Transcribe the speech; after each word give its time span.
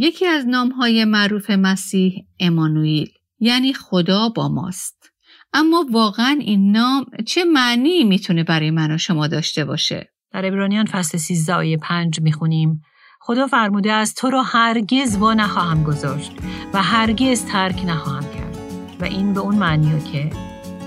یکی 0.00 0.26
از 0.26 0.46
نامهای 0.46 1.04
معروف 1.04 1.50
مسیح 1.50 2.26
امانوئیل 2.40 3.08
یعنی 3.40 3.72
خدا 3.72 4.28
با 4.28 4.48
ماست. 4.48 5.12
اما 5.52 5.86
واقعا 5.90 6.38
این 6.40 6.72
نام 6.72 7.04
چه 7.26 7.44
معنی 7.44 8.04
می‌تونه 8.04 8.44
برای 8.44 8.70
من 8.70 8.94
و 8.94 8.98
شما 8.98 9.26
داشته 9.26 9.64
باشه؟ 9.64 10.08
در 10.32 10.46
ابرانیان 10.46 10.86
فصل 10.86 11.18
13 11.18 11.54
آیه 11.54 11.76
5 11.76 12.20
می‌خونیم 12.20 12.82
خدا 13.20 13.46
فرموده 13.46 13.92
است 13.92 14.16
تو 14.16 14.30
را 14.30 14.42
هرگز 14.42 15.16
وا 15.16 15.34
نخواهم 15.34 15.84
گذاشت 15.84 16.32
و 16.74 16.82
هرگز 16.82 17.44
ترک 17.44 17.84
نخواهم 17.86 18.24
کرد 18.34 18.58
و 19.00 19.04
این 19.04 19.32
به 19.32 19.40
اون 19.40 19.54
معنیه 19.54 20.04
که 20.12 20.30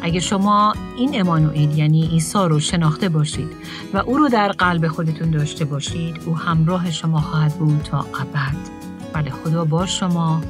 اگر 0.02 0.20
شما 0.20 0.74
این 0.98 1.20
امانوئیل 1.20 1.78
یعنی 1.78 2.08
عیسی 2.08 2.38
رو 2.38 2.60
شناخته 2.60 3.10
باشید 3.10 3.50
و 3.94 3.98
او 3.98 4.18
رو 4.18 4.30
در 4.30 4.52
قلب 4.52 4.88
خودتون 4.88 5.32
داشته 5.32 5.66
باشید 5.66 6.16
او 6.26 6.38
همراه 6.38 6.92
شما 6.92 7.22
خواهد 7.22 7.54
بود 7.54 7.82
تا 7.84 8.00
ابد 8.00 8.81
بله 9.14 9.32
خدا 9.32 9.66
با 9.66 9.86
شما 9.86 10.42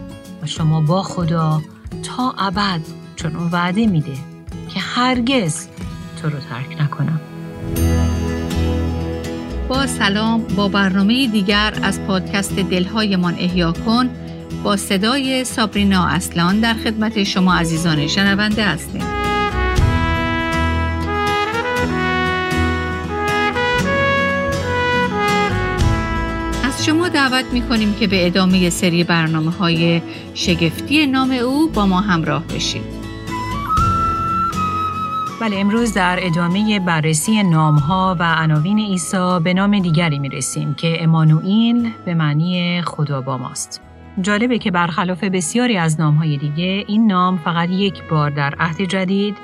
و 0.44 0.46
شما 0.46 0.82
با 0.82 1.04
خدا 1.04 1.62
تا 2.04 2.34
ابد 2.38 2.82
چون 3.16 3.36
اون 3.36 3.50
وعده 3.52 3.88
میده 3.88 4.14
که 4.74 4.80
هرگز 4.80 5.68
تو 6.22 6.30
رو 6.30 6.40
ترک 6.40 6.82
نکنم. 6.82 7.20
با 9.68 9.88
سلام 9.88 10.44
با 10.44 10.68
برنامه 10.68 11.28
دیگر 11.28 11.74
از 11.84 12.02
پادکست 12.02 12.56
دلهایمان 12.56 13.34
احیا 13.34 13.72
کن 13.72 14.10
با 14.64 14.78
صدای 14.78 15.44
سابرینا 15.44 16.08
اصلان 16.08 16.60
در 16.60 16.74
خدمت 16.74 17.24
شما 17.24 17.56
عزیزان 17.56 18.08
شنونده 18.08 18.66
هستیم. 18.66 19.21
شما 26.86 27.10
دعوت 27.10 27.46
می 27.54 27.62
کنیم 27.62 27.94
که 27.94 28.08
به 28.08 28.28
ادامه 28.28 28.70
سری 28.70 29.04
برنامه 29.04 29.52
های 29.52 30.02
شگفتی 30.34 31.08
نام 31.08 31.32
او 31.32 31.70
با 31.70 31.86
ما 31.86 32.02
همراه 32.02 32.44
بشید. 32.44 33.02
بله 35.42 35.60
امروز 35.60 35.94
در 35.94 36.20
ادامه 36.22 36.80
بررسی 36.80 37.44
نامها 37.44 38.16
و 38.20 38.24
عناوین 38.24 38.80
عیسی 38.80 39.40
به 39.44 39.54
نام 39.54 39.80
دیگری 39.80 40.20
می 40.20 40.30
رسیم 40.30 40.74
که 40.74 41.04
امانوئیل 41.04 41.92
به 42.06 42.14
معنی 42.14 42.82
خدا 42.82 43.22
با 43.22 43.38
ماست. 43.38 43.82
جالبه 44.22 44.58
که 44.58 44.72
برخلاف 44.72 45.24
بسیاری 45.24 45.78
از 45.78 46.00
نامهای 46.00 46.38
دیگه 46.38 46.84
این 46.88 47.08
نام 47.08 47.38
فقط 47.38 47.70
یک 47.70 48.04
بار 48.10 48.30
در 48.30 48.56
عهد 48.60 48.82
جدید 48.82 49.38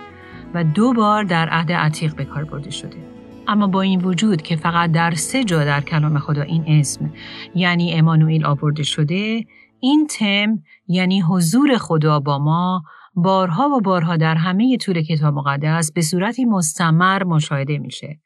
و 0.54 0.64
دو 0.64 0.94
بار 0.94 1.24
در 1.24 1.50
عهد 1.50 1.72
عتیق 1.72 2.16
به 2.16 2.26
کار 2.26 2.44
برده 2.44 2.72
شده. 2.72 3.07
اما 3.48 3.68
با 3.68 3.82
این 3.82 4.02
وجود 4.02 4.42
که 4.42 4.56
فقط 4.56 4.92
در 4.92 5.12
سه 5.12 5.44
جا 5.44 5.64
در 5.64 5.82
کلام 5.82 6.20
خدا 6.20 6.42
این 6.42 6.64
اسم 6.68 7.14
یعنی 7.56 7.94
امانوئیل 7.94 8.46
آورده 8.46 8.84
شده 8.84 9.46
این 9.80 10.08
تم 10.08 10.64
یعنی 10.88 11.22
حضور 11.22 11.78
خدا 11.78 12.20
با 12.20 12.40
ما 12.40 12.84
بارها 13.16 13.70
و 13.70 13.82
بارها 13.82 14.18
در 14.18 14.36
همه 14.36 14.78
طول 14.78 15.02
کتاب 15.02 15.34
مقدس 15.34 15.92
به 15.92 16.02
صورتی 16.02 16.46
مستمر 16.46 17.24
مشاهده 17.24 17.78
میشه 17.78 18.20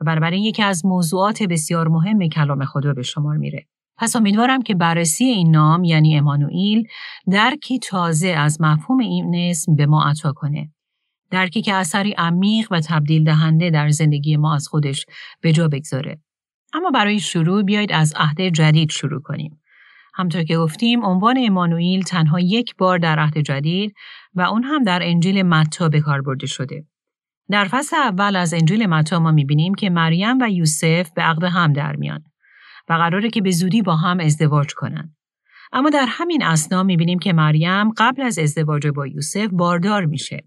و 0.00 0.04
بنابراین 0.04 0.42
یکی 0.44 0.62
از 0.62 0.86
موضوعات 0.86 1.42
بسیار 1.42 1.88
مهم 1.88 2.28
کلام 2.28 2.64
خدا 2.64 2.92
به 2.92 3.02
شمار 3.02 3.36
میره. 3.36 3.66
پس 3.98 4.16
امیدوارم 4.16 4.62
که 4.62 4.74
بررسی 4.74 5.24
این 5.24 5.50
نام 5.50 5.84
یعنی 5.84 6.18
امانوئیل 6.18 6.88
درکی 7.32 7.78
تازه 7.78 8.28
از 8.28 8.60
مفهوم 8.60 8.98
این 8.98 9.50
اسم 9.50 9.76
به 9.76 9.86
ما 9.86 10.04
عطا 10.04 10.32
کنه. 10.32 10.70
درکی 11.30 11.62
که 11.62 11.74
اثری 11.74 12.12
عمیق 12.12 12.68
و 12.70 12.80
تبدیل 12.80 13.24
دهنده 13.24 13.70
در 13.70 13.88
زندگی 13.88 14.36
ما 14.36 14.54
از 14.54 14.68
خودش 14.68 15.06
به 15.40 15.52
جا 15.52 15.68
بگذاره. 15.68 16.18
اما 16.74 16.90
برای 16.90 17.20
شروع 17.20 17.62
بیایید 17.62 17.92
از 17.92 18.14
عهد 18.16 18.40
جدید 18.40 18.90
شروع 18.90 19.22
کنیم. 19.22 19.60
همطور 20.14 20.42
که 20.42 20.56
گفتیم 20.56 21.04
عنوان 21.04 21.36
امانوئیل 21.46 22.02
تنها 22.02 22.40
یک 22.40 22.76
بار 22.76 22.98
در 22.98 23.18
عهد 23.18 23.38
جدید 23.38 23.94
و 24.34 24.40
اون 24.40 24.64
هم 24.64 24.82
در 24.82 25.00
انجیل 25.02 25.42
متا 25.42 25.88
به 25.88 26.00
کار 26.00 26.22
برده 26.22 26.46
شده. 26.46 26.84
در 27.50 27.64
فصل 27.64 27.96
اول 27.96 28.36
از 28.36 28.54
انجیل 28.54 28.86
متا 28.86 29.18
ما 29.18 29.30
می‌بینیم 29.30 29.74
که 29.74 29.90
مریم 29.90 30.38
و 30.40 30.50
یوسف 30.50 31.10
به 31.10 31.22
عقد 31.22 31.44
هم 31.44 31.72
در 31.72 31.96
میان 31.96 32.24
و 32.88 32.92
قراره 32.92 33.30
که 33.30 33.40
به 33.40 33.50
زودی 33.50 33.82
با 33.82 33.96
هم 33.96 34.20
ازدواج 34.20 34.74
کنند. 34.74 35.16
اما 35.72 35.90
در 35.90 36.06
همین 36.08 36.44
اسنا 36.44 36.82
می‌بینیم 36.82 37.18
که 37.18 37.32
مریم 37.32 37.90
قبل 37.90 38.22
از 38.22 38.38
ازدواج 38.38 38.86
با 38.86 39.06
یوسف 39.06 39.48
باردار 39.52 40.04
میشه 40.04 40.44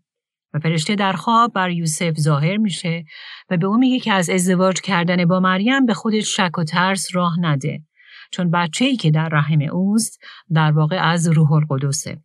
و 0.53 0.59
فرشته 0.59 0.95
در 0.95 1.13
خواب 1.13 1.53
بر 1.53 1.69
یوسف 1.69 2.13
ظاهر 2.19 2.57
میشه 2.57 3.03
و 3.49 3.57
به 3.57 3.65
او 3.67 3.77
میگه 3.77 3.99
که 3.99 4.13
از 4.13 4.29
ازدواج 4.29 4.81
کردن 4.81 5.25
با 5.25 5.39
مریم 5.39 5.85
به 5.85 5.93
خودش 5.93 6.35
شک 6.35 6.57
و 6.57 6.63
ترس 6.63 7.15
راه 7.15 7.35
نده 7.39 7.81
چون 8.31 8.51
بچه 8.51 8.85
ای 8.85 8.95
که 8.95 9.11
در 9.11 9.29
رحم 9.29 9.61
اوست 9.61 10.19
در 10.53 10.71
واقع 10.71 10.97
از 11.01 11.27
روح 11.27 11.51
القدسه. 11.51 12.21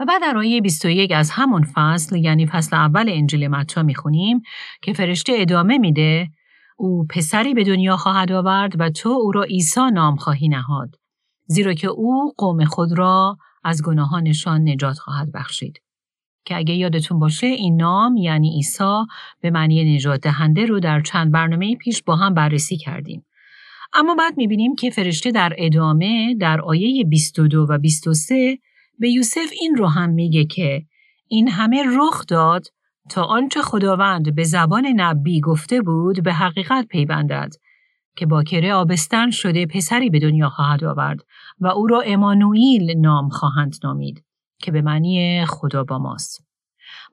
و 0.00 0.04
بعد 0.04 0.22
در 0.22 0.36
آیه 0.36 0.60
21 0.60 1.12
از 1.12 1.30
همون 1.30 1.62
فصل 1.74 2.16
یعنی 2.16 2.46
فصل 2.46 2.76
اول 2.76 3.08
انجیل 3.08 3.48
متا 3.48 3.82
می‌خونیم 3.82 4.40
که 4.82 4.92
فرشته 4.92 5.32
ادامه 5.36 5.78
میده 5.78 6.28
او 6.76 7.06
پسری 7.06 7.54
به 7.54 7.64
دنیا 7.64 7.96
خواهد 7.96 8.32
آورد 8.32 8.80
و 8.80 8.90
تو 8.90 9.08
او 9.08 9.32
را 9.32 9.42
عیسی 9.42 9.90
نام 9.92 10.16
خواهی 10.16 10.48
نهاد 10.48 10.94
زیرا 11.46 11.74
که 11.74 11.88
او 11.88 12.32
قوم 12.38 12.64
خود 12.64 12.98
را 12.98 13.36
از 13.64 13.82
گناهانشان 13.82 14.68
نجات 14.68 14.98
خواهد 14.98 15.32
بخشید 15.32 15.80
که 16.50 16.56
اگه 16.56 16.74
یادتون 16.74 17.18
باشه 17.18 17.46
این 17.46 17.76
نام 17.76 18.16
یعنی 18.16 18.50
عیسی 18.50 19.04
به 19.40 19.50
معنی 19.50 19.96
نجات 19.96 20.20
دهنده 20.20 20.66
رو 20.66 20.80
در 20.80 21.00
چند 21.00 21.32
برنامه 21.32 21.76
پیش 21.76 22.02
با 22.02 22.16
هم 22.16 22.34
بررسی 22.34 22.76
کردیم. 22.76 23.26
اما 23.92 24.14
بعد 24.14 24.36
می‌بینیم 24.36 24.74
که 24.74 24.90
فرشته 24.90 25.30
در 25.30 25.54
ادامه 25.58 26.34
در 26.40 26.60
آیه 26.60 27.04
22 27.04 27.66
و 27.68 27.78
23 27.78 28.58
به 28.98 29.10
یوسف 29.10 29.50
این 29.60 29.76
رو 29.76 29.86
هم 29.86 30.10
میگه 30.10 30.44
که 30.44 30.82
این 31.28 31.48
همه 31.48 31.82
رخ 31.96 32.26
داد 32.26 32.66
تا 33.10 33.24
آنچه 33.24 33.62
خداوند 33.62 34.34
به 34.34 34.44
زبان 34.44 34.86
نبی 34.86 35.40
گفته 35.40 35.82
بود 35.82 36.22
به 36.22 36.32
حقیقت 36.32 36.86
پیوندد 36.86 37.52
که 38.16 38.26
با 38.26 38.42
کره 38.42 38.74
آبستن 38.74 39.30
شده 39.30 39.66
پسری 39.66 40.10
به 40.10 40.18
دنیا 40.18 40.48
خواهد 40.48 40.84
آورد 40.84 41.18
و 41.60 41.66
او 41.66 41.86
را 41.86 42.00
امانوئیل 42.00 42.98
نام 42.98 43.28
خواهند 43.28 43.76
نامید. 43.84 44.24
که 44.60 44.70
به 44.70 44.82
معنی 44.82 45.44
خدا 45.46 45.84
با 45.84 45.98
ماست. 45.98 46.44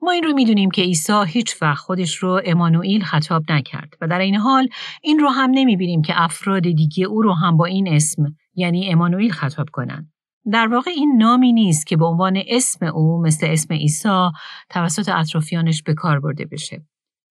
ما 0.02 0.10
این 0.10 0.24
رو 0.24 0.32
می‌دونیم 0.32 0.70
که 0.70 0.82
عیسی 0.82 1.12
هیچ 1.26 1.62
وقت 1.62 1.78
خودش 1.78 2.16
رو 2.16 2.40
امانوئیل 2.44 3.04
خطاب 3.04 3.52
نکرد 3.52 3.94
و 4.00 4.08
در 4.08 4.18
این 4.18 4.36
حال 4.36 4.68
این 5.02 5.18
رو 5.18 5.28
هم 5.28 5.50
نمی‌بینیم 5.50 6.02
که 6.02 6.22
افراد 6.22 6.62
دیگه 6.62 7.04
او 7.04 7.22
رو 7.22 7.34
هم 7.34 7.56
با 7.56 7.64
این 7.64 7.88
اسم 7.94 8.22
یعنی 8.54 8.92
امانوئیل 8.92 9.32
خطاب 9.32 9.66
کنند. 9.72 10.12
در 10.52 10.68
واقع 10.68 10.90
این 10.90 11.16
نامی 11.18 11.52
نیست 11.52 11.86
که 11.86 11.96
به 11.96 12.04
عنوان 12.04 12.42
اسم 12.48 12.86
او 12.86 13.22
مثل 13.22 13.46
اسم 13.50 13.74
عیسی 13.74 14.28
توسط 14.70 15.08
اطرافیانش 15.08 15.82
به 15.82 15.94
کار 15.94 16.20
برده 16.20 16.44
بشه. 16.44 16.86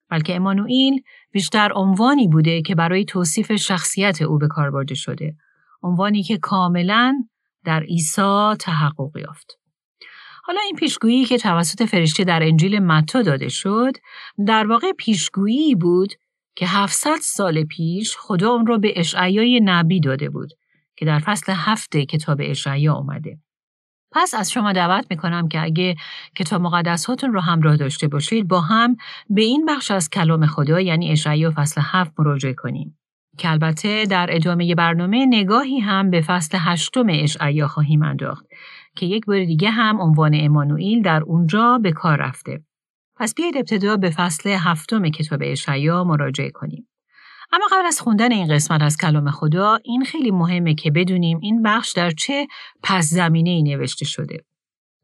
بلکه 0.10 0.36
امانوئیل 0.36 1.02
بیشتر 1.32 1.72
عنوانی 1.76 2.28
بوده 2.28 2.62
که 2.62 2.76
برای 2.76 3.06
توصیف 3.06 3.56
شخصیت 3.56 4.22
او 4.22 4.38
به 4.38 4.48
کار 4.48 4.72
برده 4.72 4.96
شده. 4.96 5.36
عنوانی 5.84 6.24
که 6.24 6.38
کاملا 6.38 7.16
در 7.66 7.84
عیسی 7.84 8.56
تحقق 8.60 9.18
یافت. 9.18 9.57
حالا 10.48 10.60
این 10.66 10.76
پیشگویی 10.76 11.26
که 11.26 11.38
توسط 11.38 11.84
فرشته 11.84 12.24
در 12.24 12.44
انجیل 12.44 12.80
متا 12.80 13.22
داده 13.22 13.50
شد 13.50 13.92
در 14.48 14.68
واقع 14.68 14.92
پیشگویی 14.92 15.76
بود 15.76 16.14
که 16.56 16.68
700 16.68 17.16
سال 17.22 17.64
پیش 17.64 18.16
خدا 18.18 18.50
اون 18.50 18.66
را 18.68 18.78
به 18.78 18.94
اشعیای 18.96 19.60
نبی 19.64 20.00
داده 20.00 20.30
بود 20.30 20.54
که 20.96 21.06
در 21.06 21.20
فصل 21.20 21.54
هفته 21.56 22.06
کتاب 22.06 22.38
اشعیا 22.44 22.94
اومده. 22.94 23.38
پس 24.12 24.34
از 24.36 24.52
شما 24.52 24.74
دعوت 24.74 25.06
می‌کنم 25.10 25.48
که 25.48 25.64
اگه 25.64 25.96
کتاب 26.36 26.62
مقدس 26.62 27.06
هاتون 27.06 27.34
رو 27.34 27.40
همراه 27.40 27.78
داشته 27.78 28.08
باشید 28.08 28.48
با 28.48 28.62
هم 28.62 28.98
به 29.30 29.42
این 29.42 29.66
بخش 29.66 29.92
از 29.92 30.10
کلام 30.10 30.46
خدا 30.46 30.82
یعنی 30.82 31.12
اشعیا 31.12 31.54
فصل 31.56 31.82
هفت 31.84 32.12
مراجعه 32.20 32.54
کنیم. 32.54 32.98
که 33.38 33.52
البته 33.52 34.06
در 34.06 34.28
ادامه 34.30 34.76
برنامه 34.76 35.26
نگاهی 35.26 35.80
هم 35.80 36.10
به 36.10 36.22
فصل 36.22 36.58
هشتم 36.62 37.06
اشعیا 37.10 37.68
خواهیم 37.68 38.04
انداخت 38.04 38.46
که 38.98 39.06
یک 39.06 39.26
بار 39.26 39.46
دیگه 39.46 39.70
هم 39.70 40.02
عنوان 40.02 40.32
امانوئیل 40.34 41.02
در 41.02 41.24
اونجا 41.24 41.80
به 41.84 41.92
کار 41.92 42.18
رفته. 42.18 42.64
پس 43.16 43.36
بیایید 43.36 43.58
ابتدا 43.58 43.98
به 43.98 44.10
فصل 44.10 44.50
هفتم 44.50 45.10
کتاب 45.10 45.40
اشعیا 45.44 46.04
مراجعه 46.04 46.50
کنیم. 46.52 46.90
اما 47.52 47.66
قبل 47.72 47.86
از 47.86 48.02
خوندن 48.02 48.32
این 48.32 48.48
قسمت 48.56 48.82
از 48.82 48.98
کلام 48.98 49.32
خدا 49.32 49.78
این 49.84 50.06
خیلی 50.06 50.32
مهمه 50.32 50.76
که 50.76 50.92
بدونیم 50.92 51.40
این 51.42 51.64
بخش 51.64 51.92
در 51.92 52.12
چه 52.12 52.48
پس 52.84 53.10
زمینه 53.10 53.50
ای 53.50 53.64
نوشته 53.64 54.06
شده. 54.06 54.44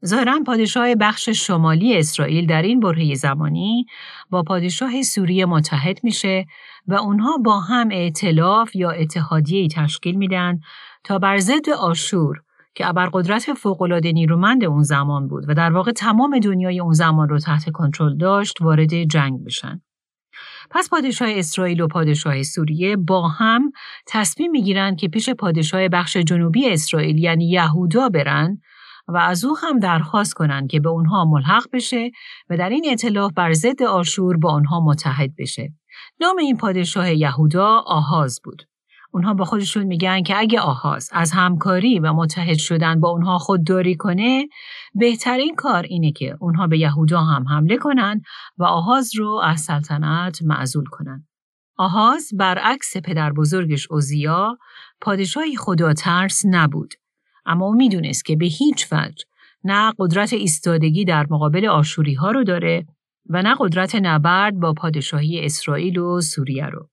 ظاهرا 0.05 0.39
پادشاه 0.45 0.95
بخش 0.95 1.29
شمالی 1.29 1.97
اسرائیل 1.97 2.47
در 2.47 2.61
این 2.61 2.79
برهه 2.79 3.13
زمانی 3.15 3.85
با 4.29 4.43
پادشاه 4.43 5.01
سوریه 5.01 5.45
متحد 5.45 5.99
میشه 6.03 6.45
و 6.87 6.93
اونها 6.93 7.37
با 7.37 7.59
هم 7.59 7.89
ائتلاف 7.91 8.75
یا 8.75 8.91
اتحادیه 8.91 9.67
تشکیل 9.67 10.15
میدن 10.15 10.59
تا 11.03 11.19
بر 11.19 11.37
ضد 11.37 11.69
آشور 11.69 12.41
که 12.75 12.87
ابرقدرت 12.87 13.53
فوقالعاده 13.53 14.11
نیرومند 14.11 14.63
اون 14.63 14.83
زمان 14.83 15.27
بود 15.27 15.49
و 15.49 15.53
در 15.53 15.71
واقع 15.71 15.91
تمام 15.91 16.39
دنیای 16.39 16.79
اون 16.79 16.93
زمان 16.93 17.29
رو 17.29 17.39
تحت 17.39 17.69
کنترل 17.69 18.17
داشت 18.17 18.61
وارد 18.61 19.03
جنگ 19.03 19.43
بشن. 19.43 19.81
پس 20.71 20.89
پادشاه 20.89 21.29
اسرائیل 21.31 21.81
و 21.81 21.87
پادشاه 21.87 22.43
سوریه 22.43 22.95
با 22.95 23.27
هم 23.27 23.71
تصمیم 24.07 24.51
می‌گیرند 24.51 24.97
که 24.97 25.07
پیش 25.07 25.29
پادشاه 25.29 25.87
بخش 25.87 26.17
جنوبی 26.17 26.69
اسرائیل 26.69 27.17
یعنی 27.17 27.49
یهودا 27.49 28.09
برن 28.09 28.57
و 29.07 29.17
از 29.17 29.45
او 29.45 29.57
هم 29.57 29.79
درخواست 29.79 30.33
کنند 30.33 30.69
که 30.69 30.79
به 30.79 30.89
اونها 30.89 31.25
ملحق 31.25 31.65
بشه 31.73 32.11
و 32.49 32.57
در 32.57 32.69
این 32.69 32.85
اطلاف 32.91 33.31
بر 33.33 33.53
ضد 33.53 33.83
آشور 33.83 34.37
با 34.37 34.51
آنها 34.51 34.79
متحد 34.79 35.35
بشه. 35.37 35.73
نام 36.21 36.37
این 36.37 36.57
پادشاه 36.57 37.13
یهودا 37.13 37.83
آهاز 37.85 38.39
بود. 38.43 38.63
اونها 39.13 39.33
با 39.33 39.45
خودشون 39.45 39.83
میگن 39.83 40.23
که 40.23 40.37
اگه 40.37 40.59
آهاز 40.59 41.09
از 41.11 41.31
همکاری 41.31 41.99
و 41.99 42.13
متحد 42.13 42.57
شدن 42.57 42.99
با 42.99 43.09
اونها 43.09 43.37
خودداری 43.37 43.95
کنه 43.95 44.47
بهترین 44.93 45.55
کار 45.55 45.83
اینه 45.83 46.11
که 46.11 46.37
اونها 46.39 46.67
به 46.67 46.77
یهودا 46.77 47.21
هم 47.21 47.47
حمله 47.47 47.77
کنن 47.77 48.21
و 48.57 48.63
آهاز 48.63 49.15
رو 49.15 49.41
از 49.43 49.61
سلطنت 49.61 50.41
معزول 50.41 50.85
کنن. 50.85 51.27
آهاز 51.77 52.29
برعکس 52.37 52.97
پدر 52.97 53.33
بزرگش 53.33 53.91
اوزیا 53.91 54.57
پادشاهی 55.01 55.55
خدا 55.55 55.93
ترس 55.93 56.41
نبود 56.45 56.93
اما 57.45 57.65
او 57.65 57.73
می‌دونست 57.73 58.25
که 58.25 58.35
به 58.35 58.45
هیچ 58.45 58.87
وجه 58.91 59.25
نه 59.63 59.93
قدرت 59.99 60.33
ایستادگی 60.33 61.05
در 61.05 61.27
مقابل 61.29 61.65
آشوری 61.65 62.13
ها 62.13 62.31
رو 62.31 62.43
داره 62.43 62.85
و 63.29 63.41
نه 63.41 63.55
قدرت 63.59 63.95
نبرد 63.95 64.59
با 64.59 64.73
پادشاهی 64.73 65.45
اسرائیل 65.45 65.97
و 65.99 66.21
سوریه 66.21 66.65
رو. 66.65 66.89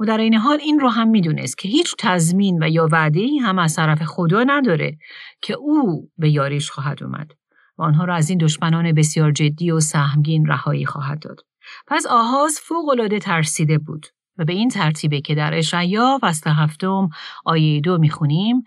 و 0.00 0.04
در 0.04 0.18
این 0.18 0.34
حال 0.34 0.58
این 0.60 0.80
رو 0.80 0.88
هم 0.88 1.08
می‌دونست 1.08 1.58
که 1.58 1.68
هیچ 1.68 1.94
تضمین 1.98 2.62
و 2.62 2.68
یا 2.68 2.88
وعده 2.92 3.26
هم 3.42 3.58
از 3.58 3.76
طرف 3.76 4.02
خدا 4.02 4.44
نداره 4.46 4.98
که 5.42 5.54
او 5.54 6.10
به 6.18 6.30
یاریش 6.30 6.70
خواهد 6.70 7.02
اومد 7.02 7.32
و 7.78 7.82
آنها 7.82 8.04
را 8.04 8.14
از 8.14 8.30
این 8.30 8.38
دشمنان 8.38 8.92
بسیار 8.92 9.32
جدی 9.32 9.70
و 9.70 9.80
سهمگین 9.80 10.46
رهایی 10.46 10.86
خواهد 10.86 11.18
داد. 11.18 11.40
پس 11.86 12.06
آهاز 12.06 12.60
فوقالعاده 12.62 13.18
ترسیده 13.18 13.78
بود 13.78 14.06
و 14.38 14.44
به 14.44 14.52
این 14.52 14.68
ترتیبه 14.68 15.20
که 15.20 15.34
در 15.34 15.54
اشعیا 15.54 16.18
فصل 16.22 16.50
هفتم 16.50 17.08
آیه 17.44 17.80
دو 17.80 17.98
می‌خونیم 17.98 18.62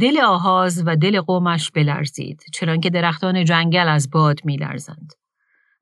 دل 0.00 0.20
آهاز 0.20 0.82
و 0.86 0.96
دل 0.96 1.20
قومش 1.20 1.70
بلرزید 1.70 2.42
چنانکه 2.52 2.90
درختان 2.90 3.44
جنگل 3.44 3.88
از 3.88 4.10
باد 4.10 4.40
میلرزند 4.44 5.12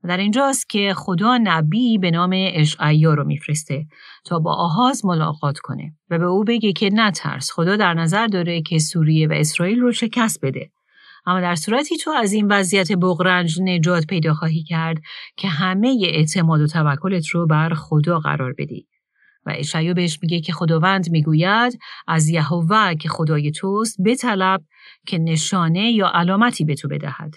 در 0.04 0.16
اینجاست 0.16 0.68
که 0.68 0.94
خدا 0.96 1.38
نبی 1.42 1.98
به 1.98 2.10
نام 2.10 2.30
اشعیا 2.34 3.14
رو 3.14 3.24
میفرسته 3.24 3.86
تا 4.24 4.38
با 4.38 4.54
آهاز 4.54 5.04
ملاقات 5.04 5.58
کنه 5.58 5.92
و 6.10 6.18
به 6.18 6.24
او 6.24 6.44
بگه 6.44 6.72
که 6.72 6.90
نترس 6.92 7.50
خدا 7.50 7.76
در 7.76 7.94
نظر 7.94 8.26
داره 8.26 8.62
که 8.62 8.78
سوریه 8.78 9.28
و 9.28 9.32
اسرائیل 9.32 9.80
رو 9.80 9.92
شکست 9.92 10.38
بده. 10.42 10.70
اما 11.26 11.40
در 11.40 11.54
صورتی 11.54 11.96
تو 11.96 12.10
از 12.10 12.32
این 12.32 12.48
وضعیت 12.48 12.92
بغرنج 12.92 13.60
نجات 13.60 14.06
پیدا 14.06 14.34
خواهی 14.34 14.62
کرد 14.62 14.96
که 15.36 15.48
همه 15.48 15.98
اعتماد 16.04 16.60
و 16.60 16.66
توکلت 16.66 17.26
رو 17.28 17.46
بر 17.46 17.74
خدا 17.74 18.18
قرار 18.18 18.54
بدی. 18.58 18.86
و 19.46 19.52
اشعیا 19.56 19.94
بهش 19.94 20.18
میگه 20.22 20.40
که 20.40 20.52
خداوند 20.52 21.10
می‌گوید 21.10 21.78
از 22.06 22.28
یهوه 22.28 22.94
که 22.94 23.08
خدای 23.08 23.50
توست 23.50 23.96
بطلب 24.04 24.60
که 25.06 25.18
نشانه 25.18 25.90
یا 25.92 26.10
علامتی 26.14 26.64
به 26.64 26.74
تو 26.74 26.88
بدهد. 26.88 27.34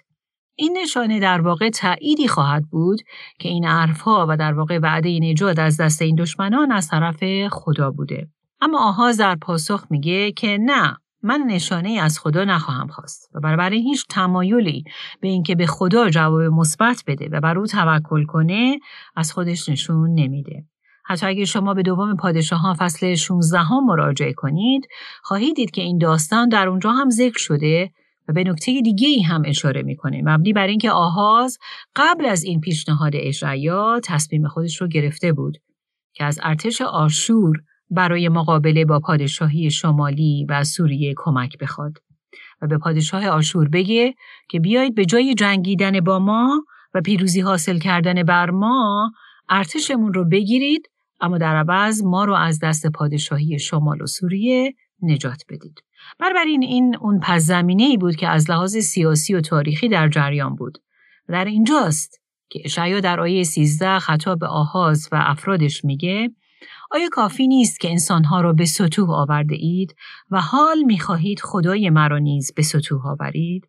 این 0.55 0.77
نشانه 0.83 1.19
در 1.19 1.41
واقع 1.41 1.69
تأییدی 1.69 2.27
خواهد 2.27 2.69
بود 2.69 3.01
که 3.39 3.49
این 3.49 3.65
حرفها 3.65 4.25
و 4.29 4.37
در 4.37 4.53
واقع 4.53 4.79
وعده 4.83 5.19
نجات 5.19 5.59
از 5.59 5.77
دست 5.77 6.01
این 6.01 6.15
دشمنان 6.15 6.71
از 6.71 6.87
طرف 6.87 7.47
خدا 7.47 7.91
بوده. 7.91 8.27
اما 8.61 8.89
آهاز 8.89 9.17
در 9.17 9.35
پاسخ 9.35 9.85
میگه 9.89 10.31
که 10.31 10.57
نه 10.61 10.97
من 11.23 11.43
نشانه 11.47 11.99
از 12.01 12.19
خدا 12.19 12.43
نخواهم 12.43 12.87
خواست 12.87 13.29
و 13.33 13.39
برای 13.39 13.81
هیچ 13.81 14.05
تمایلی 14.09 14.83
به 15.21 15.27
اینکه 15.27 15.55
به 15.55 15.65
خدا 15.65 16.09
جواب 16.09 16.41
مثبت 16.41 17.03
بده 17.07 17.29
و 17.31 17.41
بر 17.41 17.57
او 17.57 17.65
توکل 17.67 18.25
کنه 18.25 18.79
از 19.15 19.33
خودش 19.33 19.69
نشون 19.69 20.13
نمیده. 20.13 20.65
حتی 21.05 21.25
اگر 21.25 21.45
شما 21.45 21.73
به 21.73 21.81
دوم 21.81 22.15
پادشاهان 22.15 22.75
فصل 22.75 23.15
16 23.15 23.59
ها 23.59 23.79
مراجعه 23.79 24.33
کنید 24.33 24.87
خواهید 25.23 25.55
دید 25.55 25.71
که 25.71 25.81
این 25.81 25.97
داستان 25.97 26.49
در 26.49 26.67
اونجا 26.67 26.91
هم 26.91 27.09
ذکر 27.09 27.39
شده 27.39 27.91
به 28.31 28.43
نکته 28.43 28.81
دیگه 28.81 29.07
ای 29.07 29.21
هم 29.21 29.43
اشاره 29.45 29.81
می‌کنه 29.81 30.21
مبنی 30.25 30.53
بر 30.53 30.67
اینکه 30.67 30.91
آهاز 30.91 31.57
قبل 31.95 32.25
از 32.25 32.43
این 32.43 32.59
پیشنهاد 32.59 33.11
اشعیا 33.15 33.99
تصمیم 34.03 34.47
خودش 34.47 34.81
رو 34.81 34.87
گرفته 34.87 35.33
بود 35.33 35.57
که 36.13 36.23
از 36.23 36.39
ارتش 36.43 36.81
آشور 36.81 37.57
برای 37.89 38.29
مقابله 38.29 38.85
با 38.85 38.99
پادشاهی 38.99 39.71
شمالی 39.71 40.45
و 40.49 40.63
سوریه 40.63 41.13
کمک 41.17 41.57
بخواد 41.57 41.97
و 42.61 42.67
به 42.67 42.77
پادشاه 42.77 43.27
آشور 43.27 43.67
بگه 43.67 44.13
که 44.49 44.59
بیایید 44.59 44.95
به 44.95 45.05
جای 45.05 45.33
جنگیدن 45.33 45.99
با 45.99 46.19
ما 46.19 46.65
و 46.93 47.01
پیروزی 47.01 47.41
حاصل 47.41 47.79
کردن 47.79 48.23
بر 48.23 48.49
ما 48.49 49.11
ارتشمون 49.49 50.13
رو 50.13 50.25
بگیرید 50.29 50.89
اما 51.21 51.37
در 51.37 51.55
عوض 51.55 52.03
ما 52.03 52.25
رو 52.25 52.33
از 52.33 52.59
دست 52.63 52.87
پادشاهی 52.87 53.59
شمال 53.59 54.01
و 54.01 54.07
سوریه 54.07 54.73
نجات 55.01 55.43
بدید. 55.49 55.83
بنابراین 56.19 56.63
این 56.63 56.95
اون 56.95 57.19
پس 57.19 57.41
زمینه 57.41 57.83
ای 57.83 57.97
بود 57.97 58.15
که 58.15 58.27
از 58.27 58.49
لحاظ 58.49 58.77
سیاسی 58.77 59.33
و 59.33 59.41
تاریخی 59.41 59.89
در 59.89 60.09
جریان 60.09 60.55
بود. 60.55 60.77
در 61.27 61.45
اینجاست 61.45 62.21
که 62.49 62.61
اشعیا 62.65 62.99
در 62.99 63.19
آیه 63.19 63.43
13 63.43 63.99
خطاب 63.99 64.39
به 64.39 64.47
آهاز 64.47 65.09
و 65.11 65.23
افرادش 65.25 65.85
میگه 65.85 66.29
آیا 66.91 67.09
کافی 67.11 67.47
نیست 67.47 67.79
که 67.79 67.89
انسانها 67.91 68.41
را 68.41 68.53
به 68.53 68.65
سطوح 68.65 69.09
آورده 69.09 69.55
اید 69.55 69.95
و 70.31 70.41
حال 70.41 70.83
می‌خواهید 70.83 71.39
خدای 71.39 71.89
مرا 71.89 72.17
نیز 72.17 72.53
به 72.53 72.61
سطوح 72.61 73.07
آورید؟ 73.07 73.67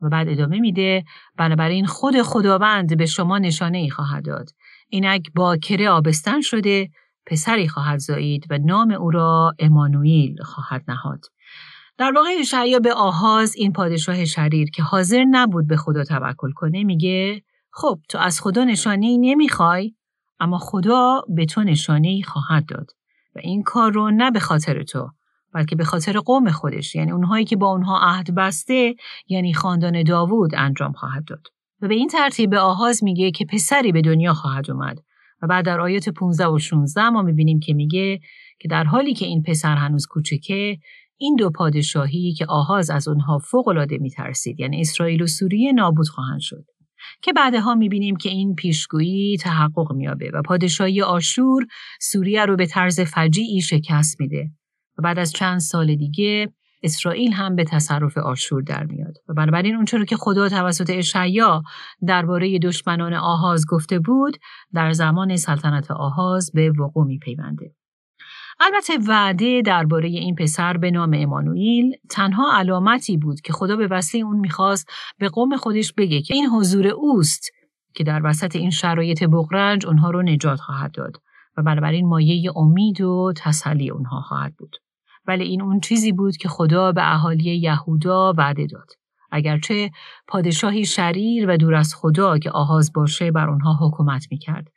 و 0.00 0.08
بعد 0.08 0.28
ادامه 0.28 0.60
میده 0.60 1.04
بنابراین 1.36 1.86
خود 1.86 2.22
خداوند 2.22 2.96
به 2.96 3.06
شما 3.06 3.38
نشانه 3.38 3.78
ای 3.78 3.90
خواهد 3.90 4.24
داد 4.24 4.50
اینک 4.88 5.32
باکره 5.34 5.90
آبستن 5.90 6.40
شده 6.40 6.90
پسری 7.26 7.68
خواهد 7.68 7.98
زایید 7.98 8.46
و 8.50 8.58
نام 8.58 8.90
او 8.90 9.10
را 9.10 9.52
امانوئیل 9.58 10.42
خواهد 10.42 10.84
نهاد 10.88 11.24
در 11.98 12.12
واقع 12.12 12.28
اشعیا 12.40 12.78
به 12.78 12.92
آهاز 12.92 13.54
این 13.56 13.72
پادشاه 13.72 14.24
شریر 14.24 14.70
که 14.70 14.82
حاضر 14.82 15.24
نبود 15.24 15.66
به 15.66 15.76
خدا 15.76 16.04
توکل 16.04 16.52
کنه 16.52 16.84
میگه 16.84 17.42
خب 17.72 17.98
تو 18.08 18.18
از 18.18 18.40
خدا 18.40 18.64
نشانه 18.64 19.16
نمی‌خوای 19.20 19.94
اما 20.40 20.58
خدا 20.58 21.22
به 21.28 21.44
تو 21.44 21.62
نشانه 21.62 22.22
خواهد 22.22 22.66
داد 22.66 22.90
و 23.36 23.38
این 23.42 23.62
کار 23.62 23.92
رو 23.92 24.10
نه 24.10 24.30
به 24.30 24.40
خاطر 24.40 24.82
تو 24.82 25.10
بلکه 25.54 25.76
به 25.76 25.84
خاطر 25.84 26.18
قوم 26.18 26.50
خودش 26.50 26.94
یعنی 26.94 27.12
اونهایی 27.12 27.44
که 27.44 27.56
با 27.56 27.66
اونها 27.66 27.98
عهد 28.02 28.34
بسته 28.34 28.94
یعنی 29.28 29.54
خاندان 29.54 30.02
داوود 30.02 30.54
انجام 30.54 30.92
خواهد 30.92 31.24
داد. 31.24 31.46
و 31.80 31.88
به 31.88 31.94
این 31.94 32.08
ترتیب 32.08 32.50
به 32.50 32.58
آهاز 32.58 33.04
میگه 33.04 33.30
که 33.30 33.44
پسری 33.44 33.92
به 33.92 34.00
دنیا 34.00 34.34
خواهد 34.34 34.70
اومد 34.70 34.98
و 35.42 35.46
بعد 35.46 35.64
در 35.64 35.80
آیات 35.80 36.08
15 36.08 36.46
و 36.46 36.58
16 36.58 37.08
ما 37.08 37.22
می‌بینیم 37.22 37.60
که 37.60 37.74
میگه 37.74 38.20
که 38.58 38.68
در 38.68 38.84
حالی 38.84 39.14
که 39.14 39.26
این 39.26 39.42
پسر 39.42 39.76
هنوز 39.76 40.06
کوچکه 40.06 40.78
این 41.18 41.36
دو 41.36 41.50
پادشاهی 41.50 42.32
که 42.32 42.46
آهاز 42.48 42.90
از 42.90 43.08
اونها 43.08 43.38
فوقالعاده 43.38 43.98
میترسید 43.98 44.60
یعنی 44.60 44.80
اسرائیل 44.80 45.22
و 45.22 45.26
سوریه 45.26 45.72
نابود 45.72 46.08
خواهند 46.08 46.40
شد 46.40 46.64
که 47.22 47.32
بعدها 47.32 47.74
می‌بینیم 47.74 48.16
که 48.16 48.28
این 48.28 48.54
پیشگویی 48.54 49.36
تحقق 49.36 49.92
میابه 49.92 50.30
و 50.34 50.42
پادشاهی 50.42 51.02
آشور 51.02 51.66
سوریه 52.00 52.44
رو 52.44 52.56
به 52.56 52.66
طرز 52.66 53.00
فجیعی 53.00 53.60
شکست 53.60 54.20
میده 54.20 54.50
و 54.98 55.02
بعد 55.02 55.18
از 55.18 55.32
چند 55.32 55.58
سال 55.58 55.94
دیگه 55.94 56.52
اسرائیل 56.82 57.32
هم 57.32 57.56
به 57.56 57.64
تصرف 57.64 58.18
آشور 58.18 58.62
در 58.62 58.84
میاد. 58.84 59.14
و 59.28 59.34
بنابراین 59.34 59.76
اونچه 59.76 59.98
رو 59.98 60.04
که 60.04 60.16
خدا 60.16 60.48
توسط 60.48 60.90
اشعیا 60.90 61.62
درباره 62.06 62.58
دشمنان 62.58 63.14
آهاز 63.14 63.66
گفته 63.68 63.98
بود 63.98 64.36
در 64.74 64.92
زمان 64.92 65.36
سلطنت 65.36 65.90
آهاز 65.90 66.50
به 66.54 66.70
وقوع 66.70 67.06
میپیونده. 67.06 67.74
البته 68.60 68.98
وعده 69.08 69.62
درباره 69.62 70.08
این 70.08 70.34
پسر 70.34 70.76
به 70.76 70.90
نام 70.90 71.10
امانوئیل 71.14 71.92
تنها 72.10 72.58
علامتی 72.58 73.16
بود 73.16 73.40
که 73.40 73.52
خدا 73.52 73.76
به 73.76 73.86
وسیله 73.86 74.24
اون 74.24 74.36
می‌خواست 74.36 74.90
به 75.18 75.28
قوم 75.28 75.56
خودش 75.56 75.92
بگه 75.92 76.22
که 76.22 76.34
این 76.34 76.46
حضور 76.46 76.86
اوست 76.86 77.50
که 77.94 78.04
در 78.04 78.20
وسط 78.24 78.56
این 78.56 78.70
شرایط 78.70 79.24
بغرنج 79.24 79.86
اونها 79.86 80.10
رو 80.10 80.22
نجات 80.22 80.60
خواهد 80.60 80.92
داد 80.92 81.16
و 81.56 81.62
بنابراین 81.62 82.08
مایه 82.08 82.52
امید 82.56 83.00
و 83.00 83.32
تسلی 83.36 83.90
اونها 83.90 84.20
خواهد 84.20 84.56
بود. 84.56 84.76
ولی 85.26 85.44
این 85.44 85.62
اون 85.62 85.80
چیزی 85.80 86.12
بود 86.12 86.36
که 86.36 86.48
خدا 86.48 86.92
به 86.92 87.14
اهالی 87.14 87.56
یهودا 87.56 88.34
وعده 88.38 88.66
داد. 88.66 88.90
اگرچه 89.30 89.90
پادشاهی 90.28 90.84
شریر 90.84 91.50
و 91.50 91.56
دور 91.56 91.74
از 91.74 91.94
خدا 91.94 92.38
که 92.38 92.50
آهاز 92.50 92.92
باشه 92.92 93.30
بر 93.30 93.48
اونها 93.48 93.78
حکومت 93.80 94.26
می‌کرد 94.30 94.68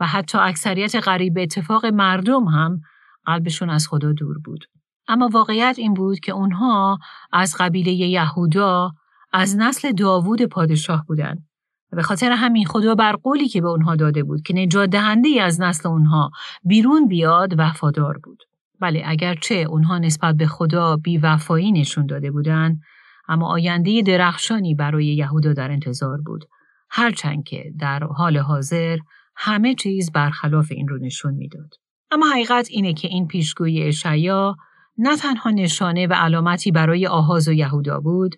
و 0.00 0.06
حتی 0.06 0.38
اکثریت 0.38 0.94
غریب 0.94 1.38
اتفاق 1.38 1.86
مردم 1.86 2.44
هم 2.44 2.80
قلبشون 3.28 3.70
از 3.70 3.88
خدا 3.88 4.12
دور 4.12 4.38
بود. 4.44 4.64
اما 5.08 5.28
واقعیت 5.32 5.74
این 5.78 5.94
بود 5.94 6.20
که 6.20 6.32
اونها 6.32 6.98
از 7.32 7.56
قبیله 7.58 7.92
یهودا 7.92 8.90
از 9.32 9.56
نسل 9.56 9.92
داوود 9.92 10.42
پادشاه 10.42 11.04
بودند. 11.08 11.48
به 11.92 12.02
خاطر 12.02 12.32
همین 12.32 12.66
خدا 12.66 12.94
بر 12.94 13.12
قولی 13.12 13.48
که 13.48 13.60
به 13.60 13.68
اونها 13.68 13.96
داده 13.96 14.22
بود 14.22 14.42
که 14.42 14.54
نجات 14.54 14.90
دهنده 14.90 15.28
از 15.42 15.60
نسل 15.60 15.88
اونها 15.88 16.30
بیرون 16.64 17.08
بیاد 17.08 17.54
وفادار 17.58 18.18
بود. 18.24 18.42
بله 18.80 19.02
اگرچه 19.06 19.54
اونها 19.54 19.98
نسبت 19.98 20.34
به 20.34 20.46
خدا 20.46 20.96
بیوفایی 20.96 21.72
نشون 21.72 22.06
داده 22.06 22.30
بودند 22.30 22.80
اما 23.28 23.48
آینده 23.48 24.02
درخشانی 24.02 24.74
برای 24.74 25.06
یهودا 25.06 25.52
در 25.52 25.70
انتظار 25.70 26.18
بود 26.26 26.44
هرچند 26.90 27.44
که 27.44 27.72
در 27.78 28.04
حال 28.04 28.38
حاضر 28.38 28.98
همه 29.36 29.74
چیز 29.74 30.12
برخلاف 30.12 30.66
این 30.70 30.88
رو 30.88 30.98
نشون 30.98 31.34
می‌داد. 31.34 31.70
اما 32.10 32.30
حقیقت 32.30 32.68
اینه 32.70 32.94
که 32.94 33.08
این 33.08 33.26
پیشگویی 33.26 33.82
اشعیا 33.82 34.56
نه 34.98 35.16
تنها 35.16 35.50
نشانه 35.50 36.06
و 36.06 36.12
علامتی 36.12 36.70
برای 36.70 37.06
آهاز 37.06 37.48
و 37.48 37.52
یهودا 37.52 38.00
بود، 38.00 38.36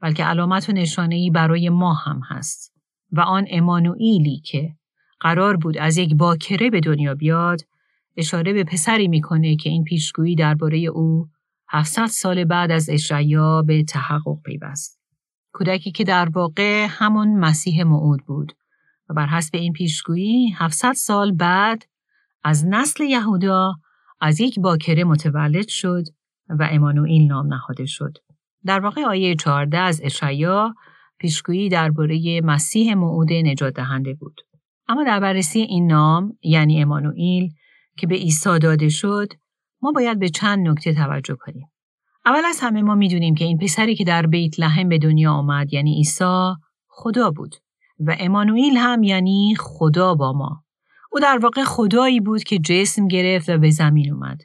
بلکه 0.00 0.24
علامت 0.24 0.68
و 0.68 0.72
نشانه‌ای 0.72 1.30
برای 1.30 1.68
ما 1.68 1.94
هم 1.94 2.20
هست 2.28 2.72
و 3.12 3.20
آن 3.20 3.46
امانوئیلی 3.50 4.40
که 4.44 4.74
قرار 5.20 5.56
بود 5.56 5.78
از 5.78 5.98
یک 5.98 6.14
باکره 6.14 6.70
به 6.70 6.80
دنیا 6.80 7.14
بیاد 7.14 7.60
اشاره 8.16 8.52
به 8.52 8.64
پسری 8.64 9.08
می‌کنه 9.08 9.56
که 9.56 9.70
این 9.70 9.84
پیشگویی 9.84 10.34
درباره 10.34 10.78
او 10.78 11.28
700 11.68 12.06
سال 12.06 12.44
بعد 12.44 12.70
از 12.70 12.90
اشعیا 12.90 13.62
به 13.62 13.84
تحقق 13.84 14.42
پیوست. 14.44 15.00
کودکی 15.52 15.90
که 15.90 16.04
در 16.04 16.28
واقع 16.28 16.86
همون 16.90 17.28
مسیح 17.28 17.82
موعود 17.82 18.20
بود 18.26 18.52
و 19.08 19.14
بر 19.14 19.26
حسب 19.26 19.56
این 19.56 19.72
پیشگویی 19.72 20.54
700 20.58 20.92
سال 20.92 21.32
بعد 21.32 21.84
از 22.44 22.66
نسل 22.66 23.04
یهودا 23.04 23.74
از 24.20 24.40
یک 24.40 24.60
باکره 24.60 25.04
متولد 25.04 25.68
شد 25.68 26.04
و 26.48 26.68
امانوئیل 26.72 27.26
نام 27.26 27.54
نهاده 27.54 27.86
شد. 27.86 28.12
در 28.64 28.80
واقع 28.80 29.02
آیه 29.02 29.34
14 29.34 29.78
از 29.78 30.00
اشعیا 30.04 30.74
پیشگویی 31.18 31.68
درباره 31.68 32.40
مسیح 32.44 32.94
موعود 32.94 33.32
نجات 33.32 33.74
دهنده 33.74 34.14
بود. 34.14 34.40
اما 34.88 35.04
در 35.04 35.20
بررسی 35.20 35.60
این 35.60 35.86
نام 35.86 36.38
یعنی 36.42 36.82
امانوئیل 36.82 37.48
که 37.96 38.06
به 38.06 38.14
عیسی 38.14 38.58
داده 38.58 38.88
شد 38.88 39.28
ما 39.82 39.92
باید 39.92 40.18
به 40.18 40.28
چند 40.28 40.68
نکته 40.68 40.94
توجه 40.94 41.36
کنیم. 41.40 41.68
اول 42.26 42.44
از 42.44 42.58
همه 42.62 42.82
ما 42.82 42.94
می‌دونیم 42.94 43.34
که 43.34 43.44
این 43.44 43.58
پسری 43.58 43.94
که 43.94 44.04
در 44.04 44.26
بیت 44.26 44.60
لحم 44.60 44.88
به 44.88 44.98
دنیا 44.98 45.32
آمد 45.32 45.72
یعنی 45.72 45.94
عیسی 45.94 46.52
خدا 46.88 47.30
بود 47.30 47.54
و 48.06 48.16
امانوئیل 48.18 48.76
هم 48.76 49.02
یعنی 49.02 49.54
خدا 49.58 50.14
با 50.14 50.32
ما. 50.32 50.64
او 51.12 51.20
در 51.20 51.38
واقع 51.42 51.64
خدایی 51.64 52.20
بود 52.20 52.42
که 52.42 52.58
جسم 52.58 53.08
گرفت 53.08 53.48
و 53.48 53.58
به 53.58 53.70
زمین 53.70 54.12
اومد. 54.12 54.40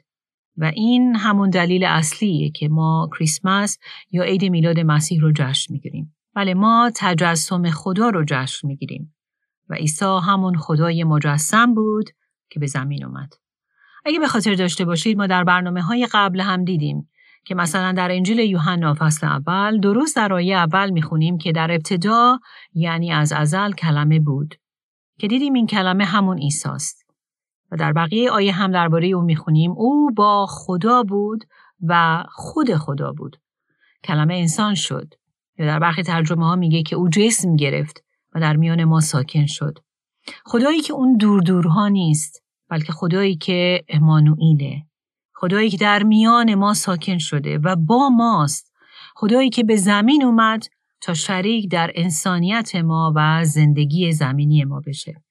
و 0.56 0.64
این 0.74 1.16
همون 1.16 1.50
دلیل 1.50 1.84
اصلیه 1.84 2.50
که 2.50 2.68
ما 2.68 3.08
کریسمس 3.18 3.78
یا 4.10 4.22
عید 4.22 4.44
میلاد 4.44 4.80
مسیح 4.80 5.20
رو 5.20 5.32
جشن 5.32 5.72
می‌گیریم. 5.72 6.14
بله 6.34 6.54
ما 6.54 6.90
تجسم 6.96 7.70
خدا 7.70 8.08
رو 8.08 8.24
جشن 8.28 8.68
می‌گیریم 8.68 9.14
و 9.68 9.74
عیسی 9.74 10.18
همون 10.22 10.56
خدای 10.56 11.04
مجسم 11.04 11.74
بود 11.74 12.10
که 12.50 12.60
به 12.60 12.66
زمین 12.66 13.04
اومد. 13.04 13.32
اگه 14.04 14.18
به 14.18 14.26
خاطر 14.26 14.54
داشته 14.54 14.84
باشید 14.84 15.16
ما 15.16 15.26
در 15.26 15.44
برنامه 15.44 15.82
های 15.82 16.08
قبل 16.12 16.40
هم 16.40 16.64
دیدیم 16.64 17.08
که 17.44 17.54
مثلا 17.54 17.92
در 17.92 18.10
انجیل 18.10 18.38
یوحنا 18.38 18.94
فصل 18.98 19.26
اول 19.26 19.80
درست 19.80 20.16
در 20.16 20.32
آیه 20.32 20.56
اول 20.56 20.90
می‌خونیم 20.90 21.38
که 21.38 21.52
در 21.52 21.72
ابتدا 21.72 22.38
یعنی 22.74 23.12
از 23.12 23.32
ازل 23.32 23.72
کلمه 23.72 24.20
بود 24.20 24.54
که 25.18 25.28
دیدیم 25.28 25.52
این 25.52 25.66
کلمه 25.66 26.04
همون 26.04 26.38
ایساست. 26.38 27.06
و 27.70 27.76
در 27.76 27.92
بقیه 27.92 28.30
آیه 28.30 28.52
هم 28.52 28.72
درباره 28.72 29.08
او 29.08 29.22
می‌خونیم. 29.22 29.72
او 29.72 30.10
با 30.16 30.46
خدا 30.46 31.02
بود 31.02 31.44
و 31.80 32.24
خود 32.30 32.74
خدا 32.74 33.12
بود. 33.12 33.36
کلمه 34.04 34.34
انسان 34.34 34.74
شد. 34.74 35.14
یا 35.58 35.66
در 35.66 35.78
برخی 35.78 36.02
ترجمه 36.02 36.46
ها 36.46 36.56
میگه 36.56 36.82
که 36.82 36.96
او 36.96 37.08
جسم 37.08 37.56
گرفت 37.56 38.04
و 38.34 38.40
در 38.40 38.56
میان 38.56 38.84
ما 38.84 39.00
ساکن 39.00 39.46
شد. 39.46 39.78
خدایی 40.44 40.80
که 40.80 40.92
اون 40.92 41.16
دور 41.16 41.42
دورها 41.42 41.88
نیست 41.88 42.42
بلکه 42.68 42.92
خدایی 42.92 43.36
که 43.36 43.84
امانوئیله. 43.88 44.82
خدایی 45.34 45.70
که 45.70 45.76
در 45.76 46.02
میان 46.02 46.54
ما 46.54 46.74
ساکن 46.74 47.18
شده 47.18 47.58
و 47.58 47.76
با 47.76 48.08
ماست. 48.08 48.72
خدایی 49.14 49.50
که 49.50 49.64
به 49.64 49.76
زمین 49.76 50.24
اومد 50.24 50.64
شریک 51.14 51.70
در 51.70 51.90
انسانیت 51.94 52.76
ما 52.76 53.12
و 53.16 53.44
زندگی 53.44 54.12
زمینی 54.12 54.64
ما 54.64 54.80
بشه. 54.86 55.22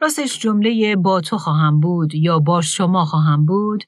راستش 0.00 0.38
جمله 0.38 0.96
با 0.96 1.20
تو 1.20 1.38
خواهم 1.38 1.80
بود 1.80 2.14
یا 2.14 2.38
با 2.38 2.60
شما 2.60 3.04
خواهم 3.04 3.46
بود 3.46 3.84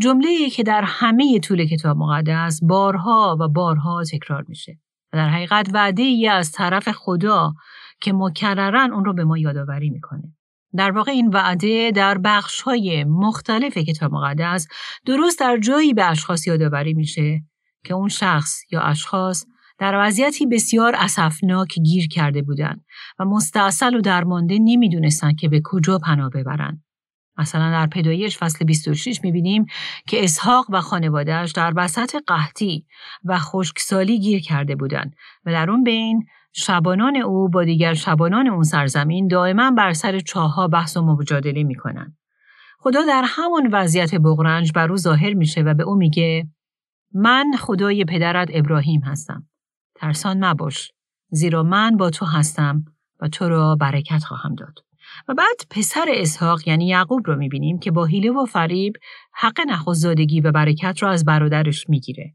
جمله 0.00 0.50
که 0.50 0.62
در 0.62 0.82
همه 0.86 1.38
طول 1.38 1.66
کتاب 1.66 1.96
مقدس 1.96 2.60
بارها 2.62 3.36
و 3.40 3.48
بارها 3.48 4.02
تکرار 4.04 4.44
میشه 4.48 4.78
و 5.12 5.16
در 5.16 5.28
حقیقت 5.28 5.70
وعده 5.74 6.02
ای 6.02 6.28
از 6.28 6.52
طرف 6.52 6.88
خدا 6.88 7.52
که 8.00 8.12
مکررن 8.12 8.92
اون 8.92 9.04
رو 9.04 9.14
به 9.14 9.24
ما 9.24 9.38
یادآوری 9.38 9.90
می‌کنه. 9.90 10.34
در 10.76 10.90
واقع 10.90 11.12
این 11.12 11.28
وعده 11.28 11.90
در 11.90 12.18
بخش 12.18 12.60
های 12.60 13.04
مختلف 13.04 13.78
کتاب 13.78 14.12
مقدس 14.12 14.66
درست 15.06 15.40
در 15.40 15.58
جایی 15.58 15.94
به 15.94 16.04
اشخاص 16.04 16.46
یادآوری 16.46 16.94
میشه 16.94 17.42
که 17.84 17.94
اون 17.94 18.08
شخص 18.08 18.72
یا 18.72 18.80
اشخاص 18.80 19.44
در 19.78 19.94
وضعیتی 19.96 20.46
بسیار 20.46 20.94
اسفناک 20.98 21.74
گیر 21.84 22.08
کرده 22.08 22.42
بودند 22.42 22.84
و 23.18 23.24
مستاصل 23.24 23.94
و 23.94 24.00
درمانده 24.00 24.58
نمی‌دونستند 24.58 25.36
که 25.36 25.48
به 25.48 25.60
کجا 25.64 25.98
پناه 25.98 26.30
ببرند. 26.30 26.84
مثلا 27.38 27.70
در 27.70 27.86
پیدایش 27.86 28.38
فصل 28.38 28.64
26 28.64 29.24
می‌بینیم 29.24 29.66
که 30.08 30.24
اسحاق 30.24 30.66
و 30.70 30.80
خانوادهش 30.80 31.52
در 31.52 31.72
وسط 31.76 32.16
قحطی 32.26 32.86
و 33.24 33.38
خشکسالی 33.38 34.18
گیر 34.18 34.40
کرده 34.40 34.76
بودند 34.76 35.14
و 35.44 35.52
در 35.52 35.70
اون 35.70 35.84
بین 35.84 36.26
شبانان 36.52 37.16
او 37.16 37.48
با 37.48 37.64
دیگر 37.64 37.94
شبانان 37.94 38.48
اون 38.48 38.62
سرزمین 38.62 39.28
دائما 39.28 39.70
بر 39.70 39.92
سر 39.92 40.18
چاهها 40.18 40.68
بحث 40.68 40.96
و 40.96 41.02
مجادله 41.02 41.62
می‌کنن. 41.62 42.16
خدا 42.78 43.00
در 43.06 43.24
همون 43.26 43.68
وضعیت 43.72 44.14
بغرنج 44.14 44.72
بر 44.72 44.90
او 44.90 44.96
ظاهر 44.96 45.34
میشه 45.34 45.62
و 45.62 45.74
به 45.74 45.82
او 45.82 45.94
میگه 45.94 46.48
من 47.14 47.46
خدای 47.58 48.04
پدرت 48.04 48.48
ابراهیم 48.52 49.00
هستم. 49.00 49.47
ترسان 50.00 50.44
مباش 50.44 50.92
زیرا 51.30 51.62
من 51.62 51.96
با 51.96 52.10
تو 52.10 52.26
هستم 52.26 52.84
و 53.20 53.28
تو 53.28 53.48
را 53.48 53.76
برکت 53.76 54.24
خواهم 54.24 54.54
داد. 54.54 54.78
و 55.28 55.34
بعد 55.34 55.56
پسر 55.70 56.06
اسحاق 56.08 56.68
یعنی 56.68 56.86
یعقوب 56.86 57.26
رو 57.26 57.36
می‌بینیم 57.36 57.78
که 57.78 57.90
با 57.90 58.04
حیله 58.04 58.30
و 58.30 58.44
فریب 58.44 58.92
حق 59.34 59.60
نخوزادگی 59.68 60.40
و 60.40 60.52
برکت 60.52 61.02
را 61.02 61.10
از 61.10 61.24
برادرش 61.24 61.88
می‌گیره. 61.88 62.34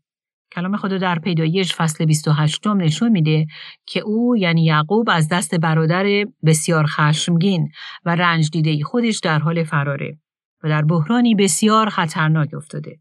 کلام 0.51 0.77
خدا 0.77 0.97
در 0.97 1.19
پیدایش 1.19 1.75
فصل 1.75 2.05
28 2.05 2.67
نشون 2.67 3.11
میده 3.11 3.45
که 3.85 3.99
او 3.99 4.37
یعنی 4.37 4.65
یعقوب 4.65 5.09
از 5.09 5.27
دست 5.29 5.55
برادر 5.55 6.25
بسیار 6.45 6.85
خشمگین 6.85 7.69
و 8.05 8.15
رنج 8.15 8.49
دیده 8.49 8.83
خودش 8.83 9.19
در 9.19 9.39
حال 9.39 9.63
فراره 9.63 10.17
و 10.63 10.69
در 10.69 10.81
بحرانی 10.81 11.35
بسیار 11.35 11.89
خطرناک 11.89 12.53
افتاده. 12.53 12.99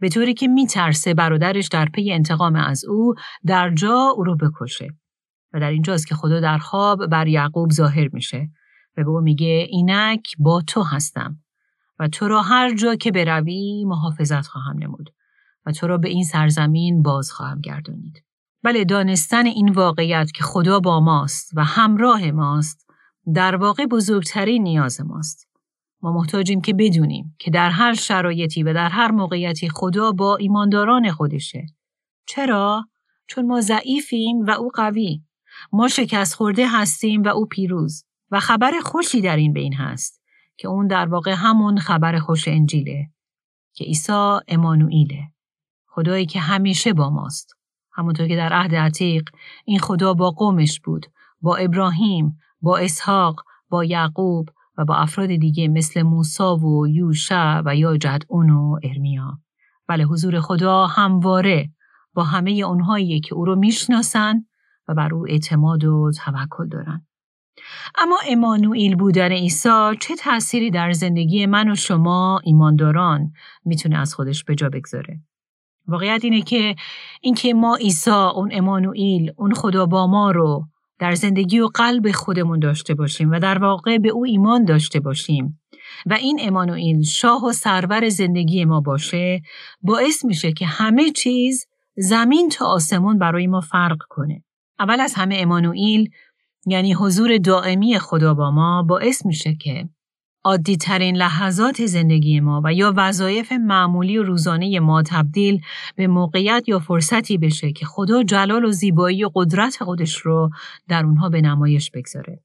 به 0.00 0.08
طوری 0.08 0.34
که 0.34 0.48
میترسه 0.48 1.14
برادرش 1.14 1.68
در 1.68 1.88
پی 1.88 2.12
انتقام 2.12 2.56
از 2.56 2.84
او 2.84 3.14
در 3.46 3.74
جا 3.74 4.12
او 4.16 4.24
رو 4.24 4.36
بکشه. 4.36 4.88
و 5.52 5.60
در 5.60 5.70
اینجاست 5.70 6.06
که 6.06 6.14
خدا 6.14 6.40
در 6.40 6.58
خواب 6.58 7.06
بر 7.06 7.28
یعقوب 7.28 7.70
ظاهر 7.70 8.08
میشه 8.12 8.50
و 8.96 9.04
به 9.04 9.10
او 9.10 9.20
میگه 9.20 9.66
اینک 9.70 10.34
با 10.38 10.62
تو 10.66 10.82
هستم 10.82 11.38
و 11.98 12.08
تو 12.08 12.28
را 12.28 12.42
هر 12.42 12.74
جا 12.74 12.94
که 12.94 13.10
بروی 13.10 13.84
محافظت 13.84 14.46
خواهم 14.46 14.78
نمود. 14.78 15.10
و 15.66 15.72
تو 15.72 15.86
را 15.86 15.98
به 15.98 16.08
این 16.08 16.24
سرزمین 16.24 17.02
باز 17.02 17.30
خواهم 17.30 17.60
گردانید. 17.60 18.24
بله 18.62 18.84
دانستن 18.84 19.46
این 19.46 19.68
واقعیت 19.68 20.32
که 20.32 20.44
خدا 20.44 20.80
با 20.80 21.00
ماست 21.00 21.50
و 21.56 21.64
همراه 21.64 22.30
ماست 22.30 22.86
در 23.34 23.56
واقع 23.56 23.86
بزرگترین 23.86 24.62
نیاز 24.62 25.00
ماست. 25.00 25.43
ما 26.04 26.12
محتاجیم 26.12 26.60
که 26.60 26.74
بدونیم 26.74 27.36
که 27.38 27.50
در 27.50 27.70
هر 27.70 27.94
شرایطی 27.94 28.62
و 28.62 28.74
در 28.74 28.88
هر 28.88 29.10
موقعیتی 29.10 29.68
خدا 29.68 30.12
با 30.12 30.36
ایمانداران 30.36 31.10
خودشه. 31.10 31.66
چرا؟ 32.26 32.88
چون 33.26 33.46
ما 33.46 33.60
ضعیفیم 33.60 34.44
و 34.46 34.50
او 34.50 34.68
قوی. 34.74 35.22
ما 35.72 35.88
شکست 35.88 36.34
خورده 36.34 36.66
هستیم 36.68 37.22
و 37.22 37.28
او 37.28 37.46
پیروز. 37.46 38.04
و 38.30 38.40
خبر 38.40 38.72
خوشی 38.82 39.20
در 39.20 39.36
این 39.36 39.52
بین 39.52 39.74
هست 39.74 40.22
که 40.56 40.68
اون 40.68 40.86
در 40.86 41.06
واقع 41.06 41.34
همون 41.36 41.78
خبر 41.78 42.18
خوش 42.18 42.48
انجیله 42.48 43.10
که 43.74 43.84
عیسی 43.84 44.38
امانوئیله. 44.48 45.22
خدایی 45.86 46.26
که 46.26 46.40
همیشه 46.40 46.92
با 46.92 47.10
ماست. 47.10 47.54
همونطور 47.92 48.28
که 48.28 48.36
در 48.36 48.52
عهد 48.52 48.74
عتیق 48.74 49.28
این 49.64 49.78
خدا 49.78 50.14
با 50.14 50.30
قومش 50.30 50.80
بود، 50.80 51.06
با 51.40 51.56
ابراهیم، 51.56 52.38
با 52.60 52.78
اسحاق، 52.78 53.44
با 53.68 53.84
یعقوب 53.84 54.48
و 54.78 54.84
با 54.84 54.96
افراد 54.96 55.28
دیگه 55.28 55.68
مثل 55.68 56.02
موسا 56.02 56.56
و 56.56 56.88
یوشع 56.88 57.62
و 57.64 57.76
یا 57.76 57.96
جدعون 57.96 58.50
و 58.50 58.78
ارمیا. 58.82 59.38
بله 59.88 60.04
حضور 60.04 60.40
خدا 60.40 60.86
همواره 60.86 61.70
با 62.14 62.24
همه 62.24 62.50
اونهایی 62.50 63.20
که 63.20 63.34
او 63.34 63.44
رو 63.44 63.56
می‌شناسن 63.56 64.44
و 64.88 64.94
بر 64.94 65.14
او 65.14 65.26
اعتماد 65.28 65.84
و 65.84 66.10
توکل 66.24 66.68
دارن. 66.68 67.06
اما 67.98 68.18
امانوئیل 68.28 68.96
بودن 68.96 69.32
عیسی 69.32 69.96
چه 70.00 70.14
تأثیری 70.16 70.70
در 70.70 70.92
زندگی 70.92 71.46
من 71.46 71.70
و 71.70 71.74
شما 71.74 72.40
ایمانداران 72.44 73.32
می‌تونه 73.64 73.98
از 73.98 74.14
خودش 74.14 74.44
به 74.44 74.54
جا 74.54 74.68
بگذاره؟ 74.68 75.20
واقعیت 75.86 76.24
اینه 76.24 76.42
که 76.42 76.74
اینکه 77.20 77.54
ما 77.54 77.76
عیسی 77.76 78.10
اون 78.10 78.50
امانوئیل 78.52 79.32
اون 79.36 79.54
خدا 79.54 79.86
با 79.86 80.06
ما 80.06 80.30
رو 80.30 80.66
در 80.98 81.14
زندگی 81.14 81.60
و 81.60 81.66
قلب 81.66 82.12
خودمون 82.12 82.58
داشته 82.58 82.94
باشیم 82.94 83.30
و 83.30 83.38
در 83.38 83.58
واقع 83.58 83.98
به 83.98 84.08
او 84.08 84.24
ایمان 84.24 84.64
داشته 84.64 85.00
باشیم. 85.00 85.60
و 86.06 86.14
این 86.14 86.38
امانوئیل 86.42 87.02
شاه 87.02 87.44
و 87.44 87.52
سرور 87.52 88.08
زندگی 88.08 88.64
ما 88.64 88.80
باشه 88.80 89.42
باعث 89.82 90.24
میشه 90.24 90.52
که 90.52 90.66
همه 90.66 91.10
چیز 91.10 91.66
زمین 91.96 92.48
تا 92.48 92.66
آسمون 92.66 93.18
برای 93.18 93.46
ما 93.46 93.60
فرق 93.60 93.98
کنه. 94.08 94.44
اول 94.78 95.00
از 95.00 95.14
همه 95.14 95.36
امانوئیل 95.38 96.10
یعنی 96.66 96.92
حضور 96.92 97.38
دائمی 97.38 97.98
خدا 97.98 98.34
با 98.34 98.50
ما 98.50 98.82
باعث 98.82 99.26
میشه 99.26 99.54
که 99.54 99.88
عادی 100.44 100.76
ترین 100.76 101.16
لحظات 101.16 101.86
زندگی 101.86 102.40
ما 102.40 102.60
و 102.64 102.72
یا 102.72 102.92
وظایف 102.96 103.52
معمولی 103.52 104.18
و 104.18 104.22
روزانه 104.22 104.80
ما 104.80 105.02
تبدیل 105.02 105.60
به 105.96 106.06
موقعیت 106.06 106.64
یا 106.66 106.78
فرصتی 106.78 107.38
بشه 107.38 107.72
که 107.72 107.86
خدا 107.86 108.22
جلال 108.22 108.64
و 108.64 108.72
زیبایی 108.72 109.24
و 109.24 109.30
قدرت 109.34 109.84
خودش 109.84 110.16
رو 110.16 110.50
در 110.88 111.04
اونها 111.04 111.28
به 111.28 111.40
نمایش 111.40 111.90
بگذاره. 111.90 112.40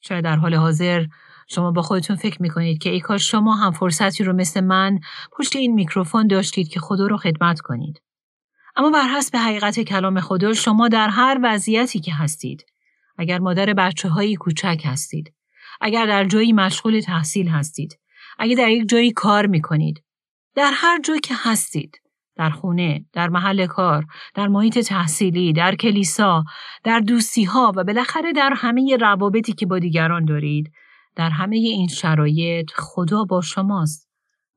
شاید 0.00 0.24
در 0.24 0.36
حال 0.36 0.54
حاضر 0.54 1.06
شما 1.48 1.70
با 1.70 1.82
خودتون 1.82 2.16
فکر 2.16 2.42
می‌کنید 2.42 2.78
که 2.78 2.90
ای 2.90 3.00
کاش 3.00 3.30
شما 3.30 3.54
هم 3.54 3.72
فرصتی 3.72 4.24
رو 4.24 4.32
مثل 4.32 4.60
من 4.60 4.98
پشت 5.32 5.56
این 5.56 5.74
میکروفون 5.74 6.26
داشتید 6.26 6.68
که 6.68 6.80
خدا 6.80 7.06
رو 7.06 7.16
خدمت 7.16 7.60
کنید. 7.60 8.02
اما 8.76 8.90
بر 8.90 9.08
حسب 9.08 9.36
حقیقت 9.36 9.80
کلام 9.80 10.20
خدا 10.20 10.52
شما 10.52 10.88
در 10.88 11.08
هر 11.08 11.40
وضعیتی 11.42 12.00
که 12.00 12.14
هستید 12.14 12.64
اگر 13.18 13.38
مادر 13.38 13.74
بچه 13.74 14.08
هایی 14.08 14.36
کوچک 14.36 14.82
هستید 14.84 15.32
اگر 15.80 16.06
در 16.06 16.24
جایی 16.24 16.52
مشغول 16.52 17.00
تحصیل 17.00 17.48
هستید. 17.48 17.98
اگر 18.38 18.54
در 18.54 18.70
یک 18.70 18.88
جایی 18.88 19.12
کار 19.12 19.46
می‌کنید. 19.46 20.02
در 20.54 20.70
هر 20.74 21.00
جایی 21.00 21.20
که 21.20 21.34
هستید. 21.36 22.00
در 22.36 22.50
خونه، 22.50 23.04
در 23.12 23.28
محل 23.28 23.66
کار، 23.66 24.06
در 24.34 24.48
محیط 24.48 24.78
تحصیلی، 24.78 25.52
در 25.52 25.74
کلیسا، 25.74 26.44
در 26.84 27.00
دوستی 27.00 27.44
ها 27.44 27.72
و 27.76 27.84
بالاخره 27.84 28.32
در 28.32 28.52
همه 28.56 28.96
روابطی 29.00 29.52
که 29.52 29.66
با 29.66 29.78
دیگران 29.78 30.24
دارید، 30.24 30.72
در 31.16 31.30
همه 31.30 31.56
این 31.56 31.88
شرایط 31.88 32.70
خدا 32.74 33.24
با 33.24 33.40
شماست. 33.40 34.08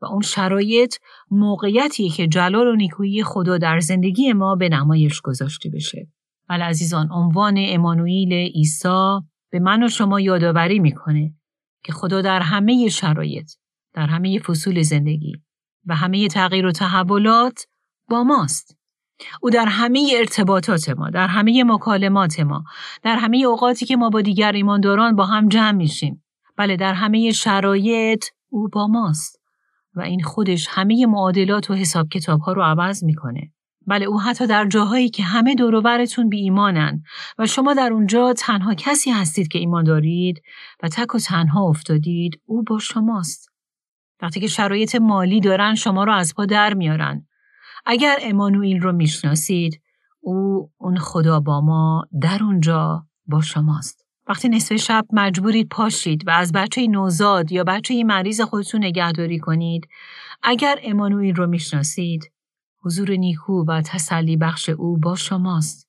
و 0.02 0.06
اون 0.06 0.22
شرایط 0.22 0.96
موقعیتی 1.32 2.10
که 2.10 2.28
جلال 2.28 2.68
و 2.68 2.76
نیکویی 2.76 3.24
خدا 3.24 3.58
در 3.58 3.80
زندگی 3.80 4.34
ما 4.34 4.56
به 4.56 4.70
نمایش 4.70 5.22
گذاشته 5.22 5.70
بشه. 5.70 6.08
ولی 6.50 6.62
عزیزان 6.62 7.12
عنوان 7.12 7.56
امانوئیل 7.58 8.34
عیسی 8.34 9.20
به 9.52 9.60
من 9.60 9.84
و 9.84 9.90
شما 9.90 10.20
یادآوری 10.20 10.80
می‌کنه 10.80 11.34
که 11.84 11.94
خدا 11.94 12.22
در 12.22 12.40
همه 12.40 12.90
شرایط 12.90 13.52
در 13.94 14.08
همه 14.08 14.40
فصول 14.40 14.82
زندگی 14.82 15.34
و 15.86 15.96
همه 15.96 16.28
تغییر 16.28 16.66
و 16.66 16.72
تحولات 16.72 17.68
با 18.10 18.24
ماست. 18.24 18.78
او 19.42 19.50
در 19.50 19.66
همه 19.66 20.12
ارتباطات 20.18 20.90
ما، 20.90 21.10
در 21.10 21.28
همه 21.28 21.64
مکالمات 21.64 22.40
ما، 22.40 22.64
در 23.04 23.16
همه 23.16 23.38
اوقاتی 23.38 23.86
که 23.86 23.96
ما 23.96 24.10
با 24.10 24.22
دیگر 24.22 24.52
ایمانداران 24.52 25.16
با 25.16 25.26
هم 25.26 25.50
جمع 25.50 25.72
میشیم، 25.72 26.24
بله 26.58 26.76
در 26.76 26.94
همه 26.94 27.32
شرایط 27.32 28.26
او 28.50 28.68
با 28.68 28.88
ماست 28.88 29.42
و 29.96 30.02
این 30.02 30.24
خودش 30.24 30.68
همه 30.70 31.06
معادلات 31.06 31.72
و 31.72 31.74
حساب 31.74 32.08
کتاب 32.10 32.40
ها 32.40 32.54
رو 32.54 32.62
عوض 32.62 33.04
می‌کنه. 33.04 33.52
بله 33.88 34.06
او 34.06 34.22
حتی 34.22 34.48
در 34.48 34.66
جاهایی 34.66 35.10
که 35.10 35.24
همه 35.24 35.56
دوروبرتون 35.56 36.30
بی 36.30 36.38
ایمانن 36.38 37.04
و 37.38 37.46
شما 37.46 37.74
در 37.74 37.94
اونجا 37.94 38.34
تنها 38.34 38.74
کسی 38.74 39.12
هستید 39.12 39.48
که 39.48 39.60
ایمان 39.60 39.84
دارید 39.84 40.42
و 40.84 40.88
تک 40.88 41.16
و 41.16 41.20
تنها 41.20 41.64
افتادید 41.64 42.42
او 42.46 42.64
با 42.64 42.80
شماست. 42.80 43.52
وقتی 44.22 44.40
که 44.40 44.48
شرایط 44.48 44.96
مالی 44.96 45.40
دارن 45.40 45.76
شما 45.76 46.04
رو 46.04 46.14
از 46.14 46.34
پا 46.36 46.46
در 46.46 46.74
میارن. 46.74 47.28
اگر 47.86 48.18
امانوئیل 48.22 48.82
رو 48.82 48.92
می‌شناسید 48.92 49.82
او 50.20 50.70
اون 50.78 50.98
خدا 50.98 51.40
با 51.40 51.62
ما 51.62 52.04
در 52.22 52.44
اونجا 52.44 53.06
با 53.26 53.42
شماست. 53.42 54.06
وقتی 54.28 54.50
نصف 54.50 54.76
شب 54.76 55.06
مجبورید 55.14 55.70
پاشید 55.70 56.28
و 56.28 56.32
از 56.32 56.52
بچه 56.52 56.88
نوزاد 56.88 57.52
یا 57.52 57.64
بچه 57.64 58.04
مریض 58.04 58.42
خودتون 58.42 58.84
نگهداری 58.84 59.40
کنید 59.40 59.88
اگر 60.44 60.80
امانوئیل 60.84 61.36
رو 61.36 61.48
می‌شناسید 61.48 62.32
حضور 62.84 63.12
نیکو 63.12 63.66
و 63.68 63.82
تسلی 63.82 64.38
بخش 64.38 64.70
او 64.70 64.98
با 64.98 65.16
شماست. 65.16 65.88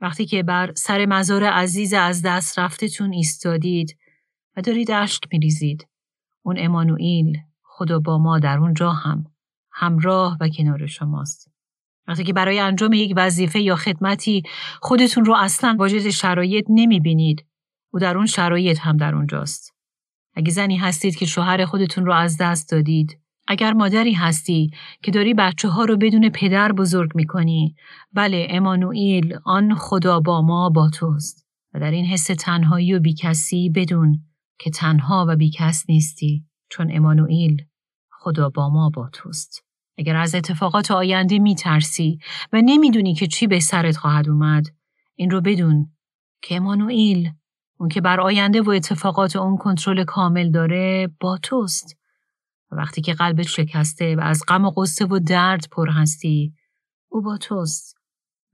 وقتی 0.00 0.26
که 0.26 0.42
بر 0.42 0.72
سر 0.74 1.06
مزار 1.06 1.44
عزیز 1.44 1.92
از 1.92 2.22
دست 2.22 2.58
رفتتون 2.58 3.12
ایستادید 3.12 3.96
و 4.56 4.60
دارید 4.60 4.90
اشک 4.90 5.22
میریزید. 5.32 5.88
اون 6.42 6.56
امانوئیل 6.58 7.38
خدا 7.62 7.98
با 7.98 8.18
ما 8.18 8.38
در 8.38 8.58
اونجا 8.58 8.90
هم 8.90 9.24
همراه 9.72 10.36
و 10.40 10.48
کنار 10.48 10.86
شماست. 10.86 11.50
وقتی 12.08 12.24
که 12.24 12.32
برای 12.32 12.58
انجام 12.58 12.92
یک 12.92 13.12
وظیفه 13.16 13.60
یا 13.60 13.76
خدمتی 13.76 14.42
خودتون 14.80 15.24
رو 15.24 15.34
اصلا 15.34 15.76
واجد 15.78 16.10
شرایط 16.10 16.66
نمی 16.68 17.00
بینید 17.00 17.46
او 17.92 18.00
در 18.00 18.16
اون 18.16 18.26
شرایط 18.26 18.78
هم 18.78 18.96
در 18.96 19.14
اونجاست. 19.14 19.74
اگه 20.34 20.50
زنی 20.50 20.76
هستید 20.76 21.16
که 21.16 21.26
شوهر 21.26 21.64
خودتون 21.64 22.06
رو 22.06 22.12
از 22.12 22.36
دست 22.40 22.70
دادید 22.70 23.20
اگر 23.46 23.72
مادری 23.72 24.12
هستی 24.12 24.70
که 25.02 25.10
داری 25.10 25.34
بچه 25.34 25.68
ها 25.68 25.84
رو 25.84 25.96
بدون 25.96 26.28
پدر 26.28 26.72
بزرگ 26.72 27.10
می‌کنی 27.14 27.74
بله 28.12 28.46
امانوئیل 28.50 29.38
آن 29.44 29.74
خدا 29.74 30.20
با 30.20 30.42
ما 30.42 30.70
با 30.70 30.88
توست. 30.88 31.44
و 31.74 31.80
در 31.80 31.90
این 31.90 32.04
حس 32.04 32.26
تنهایی 32.26 32.94
و 32.94 33.00
بیکسی 33.00 33.70
بدون 33.70 34.22
که 34.58 34.70
تنها 34.70 35.26
و 35.28 35.36
بیکس 35.36 35.84
نیستی 35.88 36.44
چون 36.68 36.90
امانوئیل 36.92 37.62
خدا 38.10 38.48
با 38.48 38.68
ما 38.68 38.90
با 38.90 39.08
توست. 39.12 39.64
اگر 39.98 40.16
از 40.16 40.34
اتفاقات 40.34 40.90
آینده 40.90 41.38
میترسی 41.38 42.18
و 42.52 42.62
نمی‌دونی 42.64 43.14
که 43.14 43.26
چی 43.26 43.46
به 43.46 43.60
سرت 43.60 43.96
خواهد 43.96 44.28
اومد 44.28 44.66
این 45.14 45.30
رو 45.30 45.40
بدون 45.40 45.92
که 46.42 46.56
امانوئیل 46.56 47.30
اون 47.78 47.88
که 47.88 48.00
بر 48.00 48.20
آینده 48.20 48.62
و 48.62 48.70
اتفاقات 48.70 49.36
اون 49.36 49.56
کنترل 49.56 50.04
کامل 50.04 50.50
داره 50.50 51.08
با 51.20 51.38
توست. 51.42 51.96
وقتی 52.76 53.00
که 53.00 53.14
قلبت 53.14 53.46
شکسته 53.46 54.16
و 54.16 54.20
از 54.20 54.42
غم 54.48 54.64
و 54.64 54.70
قصه 54.70 55.06
و 55.06 55.18
درد 55.18 55.68
پر 55.70 55.88
هستی 55.90 56.54
او 57.08 57.22
با 57.22 57.36
توست 57.36 57.96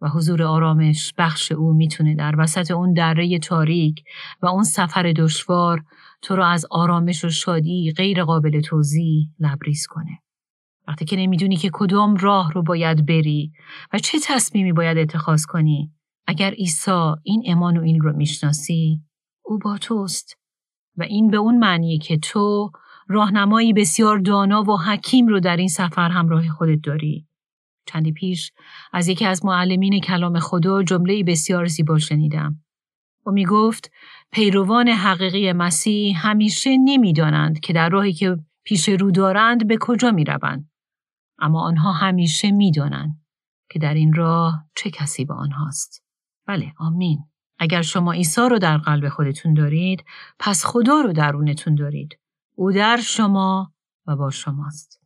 و 0.00 0.08
حضور 0.08 0.42
آرامش 0.42 1.14
بخش 1.18 1.52
او 1.52 1.72
می‌تونه 1.72 2.14
در 2.14 2.34
وسط 2.38 2.70
اون 2.70 2.92
دره 2.92 3.38
تاریک 3.38 4.04
و 4.42 4.46
اون 4.46 4.64
سفر 4.64 5.12
دشوار 5.16 5.84
تو 6.22 6.36
رو 6.36 6.44
از 6.44 6.66
آرامش 6.70 7.24
و 7.24 7.28
شادی 7.28 7.92
غیر 7.96 8.24
قابل 8.24 8.60
توضیح 8.60 9.28
لبریز 9.38 9.86
کنه. 9.86 10.18
وقتی 10.88 11.04
که 11.04 11.16
نمی‌دونی 11.16 11.56
که 11.56 11.70
کدام 11.72 12.16
راه 12.16 12.52
رو 12.52 12.62
باید 12.62 13.06
بری 13.06 13.52
و 13.92 13.98
چه 13.98 14.18
تصمیمی 14.24 14.72
باید 14.72 14.98
اتخاذ 14.98 15.44
کنی 15.44 15.92
اگر 16.26 16.50
عیسی 16.50 17.14
این 17.22 17.42
امانوئیل 17.46 18.00
رو 18.00 18.16
می‌شناسی 18.16 19.00
او 19.44 19.58
با 19.58 19.78
توست 19.78 20.36
و 20.96 21.02
این 21.02 21.30
به 21.30 21.36
اون 21.36 21.58
معنیه 21.58 21.98
که 21.98 22.18
تو 22.18 22.70
راهنمایی 23.10 23.72
بسیار 23.72 24.18
دانا 24.18 24.62
و 24.62 24.76
حکیم 24.80 25.26
رو 25.26 25.40
در 25.40 25.56
این 25.56 25.68
سفر 25.68 26.08
همراه 26.08 26.48
خودت 26.48 26.78
داری. 26.82 27.26
چندی 27.86 28.12
پیش 28.12 28.52
از 28.92 29.08
یکی 29.08 29.24
از 29.24 29.44
معلمین 29.44 30.00
کلام 30.00 30.38
خدا 30.38 30.82
جمله 30.82 31.22
بسیار 31.22 31.66
زیبا 31.66 31.98
شنیدم. 31.98 32.62
و 33.26 33.30
می 33.30 33.46
گفت 33.46 33.90
پیروان 34.32 34.88
حقیقی 34.88 35.52
مسیح 35.52 36.26
همیشه 36.26 36.76
نمی‌دانند 36.84 37.60
که 37.60 37.72
در 37.72 37.88
راهی 37.88 38.12
که 38.12 38.36
پیش 38.64 38.88
رو 38.88 39.10
دارند 39.10 39.66
به 39.66 39.76
کجا 39.80 40.10
می 40.10 40.24
روند. 40.24 40.70
اما 41.38 41.62
آنها 41.62 41.92
همیشه 41.92 42.50
می 42.50 42.70
دانند 42.70 43.20
که 43.70 43.78
در 43.78 43.94
این 43.94 44.12
راه 44.12 44.64
چه 44.76 44.90
کسی 44.90 45.24
به 45.24 45.34
آنهاست. 45.34 46.04
بله 46.46 46.72
آمین. 46.78 47.18
اگر 47.58 47.82
شما 47.82 48.12
عیسی 48.12 48.40
رو 48.40 48.58
در 48.58 48.78
قلب 48.78 49.08
خودتون 49.08 49.54
دارید 49.54 50.04
پس 50.38 50.64
خدا 50.66 51.00
رو 51.00 51.12
درونتون 51.12 51.74
دارید. 51.74 52.19
او 52.60 52.72
در 52.72 52.96
شما 52.96 53.72
و 54.06 54.16
با 54.16 54.30
شماست. 54.30 55.00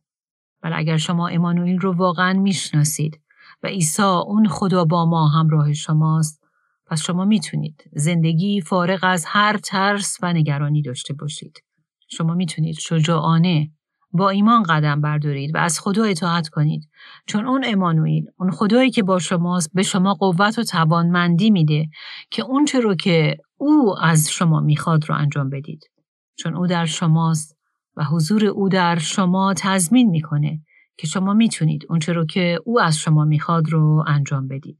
ولی 0.63 0.73
اگر 0.73 0.97
شما 0.97 1.27
امانوئیل 1.27 1.79
رو 1.79 1.93
واقعا 1.93 2.33
می‌شناسید 2.33 3.21
و 3.63 3.67
عیسی 3.67 4.01
اون 4.01 4.47
خدا 4.47 4.85
با 4.85 5.05
ما 5.05 5.27
همراه 5.27 5.73
شماست 5.73 6.43
پس 6.87 7.01
شما 7.01 7.25
می‌تونید 7.25 7.83
زندگی 7.93 8.61
فارغ 8.61 8.99
از 9.03 9.25
هر 9.27 9.57
ترس 9.57 10.17
و 10.21 10.33
نگرانی 10.33 10.81
داشته 10.81 11.13
باشید. 11.13 11.63
شما 12.07 12.33
می‌تونید 12.33 12.75
شجاعانه 12.79 13.71
با 14.11 14.29
ایمان 14.29 14.63
قدم 14.63 15.01
بردارید 15.01 15.55
و 15.55 15.57
از 15.57 15.79
خدا 15.79 16.03
اطاعت 16.03 16.47
کنید 16.47 16.89
چون 17.27 17.45
اون 17.45 17.63
امانوئیل 17.67 18.25
اون 18.37 18.51
خدایی 18.51 18.91
که 18.91 19.03
با 19.03 19.19
شماست 19.19 19.69
به 19.73 19.83
شما 19.83 20.13
قوت 20.13 20.59
و 20.59 20.63
توانمندی 20.63 21.51
میده 21.51 21.87
که 22.31 22.43
اون 22.43 22.67
رو 22.83 22.95
که 22.95 23.37
او 23.57 23.95
از 24.01 24.29
شما 24.29 24.59
می‌خواد 24.59 25.09
رو 25.09 25.15
انجام 25.15 25.49
بدید 25.49 25.94
چون 26.35 26.55
او 26.55 26.67
در 26.67 26.85
شماست 26.85 27.57
و 27.95 28.03
حضور 28.03 28.45
او 28.45 28.69
در 28.69 28.97
شما 28.97 29.53
تضمین 29.57 30.09
می‌کنه 30.09 30.59
که 30.97 31.07
شما 31.07 31.33
می‌تونید 31.33 31.85
اونچه 31.89 32.13
رو 32.13 32.25
که 32.25 32.59
او 32.65 32.81
از 32.81 32.97
شما 32.97 33.25
می‌خواد 33.25 33.69
رو 33.69 34.03
انجام 34.07 34.47
بدید. 34.47 34.77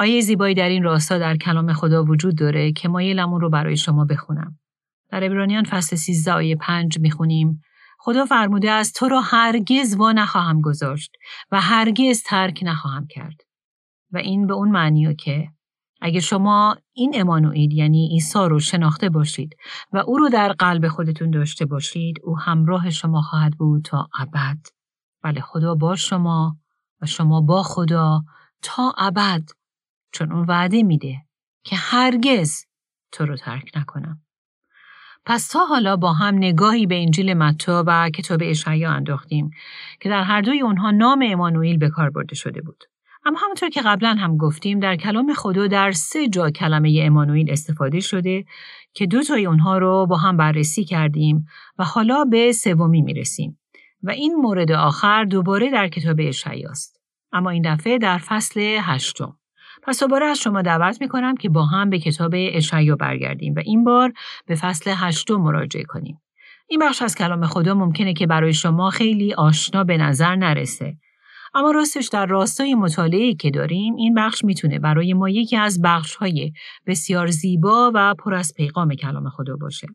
آیه 0.00 0.20
زیبایی 0.20 0.54
در 0.54 0.68
این 0.68 0.82
راستا 0.82 1.18
در 1.18 1.36
کلام 1.36 1.72
خدا 1.72 2.04
وجود 2.04 2.38
داره 2.38 2.72
که 2.72 2.88
مایلم 2.88 3.32
اون 3.32 3.40
رو 3.40 3.50
برای 3.50 3.76
شما 3.76 4.04
بخونم. 4.04 4.58
در 5.10 5.24
ابرانیان 5.24 5.64
فصل 5.64 5.96
13 5.96 6.32
آیه 6.32 6.56
5 6.56 6.98
می‌خونیم 6.98 7.62
خدا 7.98 8.24
فرموده 8.24 8.70
است 8.70 8.94
تو 8.94 9.08
را 9.08 9.20
هرگز 9.20 9.96
وا 9.96 10.12
نخواهم 10.12 10.60
گذاشت 10.60 11.12
و 11.50 11.60
هرگز 11.60 12.22
ترک 12.22 12.60
نخواهم 12.62 13.06
کرد. 13.06 13.40
و 14.12 14.18
این 14.18 14.46
به 14.46 14.54
اون 14.54 14.70
معنیه 14.70 15.14
که 15.14 15.48
اگه 16.00 16.20
شما 16.20 16.76
این 16.92 17.12
امانوئیل 17.14 17.72
یعنی 17.72 18.08
عیسی 18.12 18.38
رو 18.38 18.60
شناخته 18.60 19.08
باشید 19.08 19.56
و 19.92 19.98
او 19.98 20.18
رو 20.18 20.28
در 20.28 20.52
قلب 20.52 20.88
خودتون 20.88 21.30
داشته 21.30 21.66
باشید 21.66 22.16
او 22.22 22.38
همراه 22.38 22.90
شما 22.90 23.22
خواهد 23.22 23.52
بود 23.52 23.84
تا 23.84 24.08
ابد. 24.18 24.58
بله 25.22 25.40
خدا 25.40 25.74
با 25.74 25.96
شما 25.96 26.56
و 27.02 27.06
شما 27.06 27.40
با 27.40 27.62
خدا 27.62 28.22
تا 28.62 28.94
ابد. 28.98 29.42
چون 30.12 30.32
اون 30.32 30.46
وعده 30.46 30.82
میده 30.82 31.16
که 31.64 31.76
هرگز 31.76 32.64
تو 33.12 33.26
رو 33.26 33.36
ترک 33.36 33.70
نکنم. 33.76 34.22
پس 35.24 35.48
تا 35.48 35.66
حالا 35.66 35.96
با 35.96 36.12
هم 36.12 36.34
نگاهی 36.34 36.86
به 36.86 37.02
انجیل 37.02 37.34
متا 37.34 37.84
و 37.86 38.10
کتاب 38.10 38.40
اشعیا 38.44 38.90
انداختیم 38.90 39.50
که 40.00 40.08
در 40.08 40.22
هر 40.22 40.40
دوی 40.40 40.60
اونها 40.60 40.90
نام 40.90 41.24
امانوئیل 41.26 41.78
به 41.78 41.90
کار 41.90 42.10
برده 42.10 42.34
شده 42.34 42.60
بود. 42.60 42.84
اما 43.28 43.38
همونطور 43.42 43.68
که 43.68 43.82
قبلا 43.84 44.14
هم 44.14 44.36
گفتیم 44.36 44.80
در 44.80 44.96
کلام 44.96 45.34
خدا 45.34 45.66
در 45.66 45.92
سه 45.92 46.28
جا 46.28 46.50
کلمه 46.50 47.00
امانوئیل 47.02 47.50
استفاده 47.50 48.00
شده 48.00 48.44
که 48.92 49.06
دو 49.06 49.22
تای 49.22 49.46
اونها 49.46 49.78
رو 49.78 50.06
با 50.06 50.16
هم 50.16 50.36
بررسی 50.36 50.84
کردیم 50.84 51.46
و 51.78 51.84
حالا 51.84 52.24
به 52.24 52.52
سومی 52.52 53.02
می‌رسیم 53.02 53.58
و 54.02 54.10
این 54.10 54.34
مورد 54.34 54.72
آخر 54.72 55.24
دوباره 55.24 55.70
در 55.70 55.88
کتاب 55.88 56.16
اشعیاست 56.20 57.00
اما 57.32 57.50
این 57.50 57.74
دفعه 57.74 57.98
در 57.98 58.18
فصل 58.18 58.60
هشتم 58.80 59.36
پس 59.82 60.00
دوباره 60.00 60.26
از 60.26 60.38
شما 60.38 60.62
دعوت 60.62 61.00
می 61.00 61.08
کنم 61.08 61.36
که 61.36 61.48
با 61.48 61.64
هم 61.64 61.90
به 61.90 61.98
کتاب 61.98 62.32
اشعیا 62.34 62.96
برگردیم 62.96 63.54
و 63.56 63.62
این 63.64 63.84
بار 63.84 64.12
به 64.46 64.54
فصل 64.54 64.92
هشتم 64.96 65.34
مراجعه 65.34 65.84
کنیم. 65.84 66.20
این 66.68 66.80
بخش 66.80 67.02
از 67.02 67.14
کلام 67.14 67.46
خدا 67.46 67.74
ممکنه 67.74 68.14
که 68.14 68.26
برای 68.26 68.52
شما 68.52 68.90
خیلی 68.90 69.34
آشنا 69.34 69.84
به 69.84 69.96
نظر 69.96 70.36
نرسه. 70.36 70.96
اما 71.54 71.70
راستش 71.70 72.08
در 72.08 72.26
راستای 72.26 72.74
مطالعه 72.74 73.34
که 73.34 73.50
داریم 73.50 73.94
این 73.94 74.14
بخش 74.14 74.44
می‌تونه 74.44 74.78
برای 74.78 75.14
ما 75.14 75.28
یکی 75.28 75.56
از 75.56 75.82
بخش 75.82 76.16
های 76.16 76.52
بسیار 76.86 77.26
زیبا 77.26 77.92
و 77.94 78.14
پر 78.14 78.34
از 78.34 78.54
پیغام 78.56 78.94
کلام 78.94 79.28
خدا 79.28 79.56
باشه. 79.56 79.86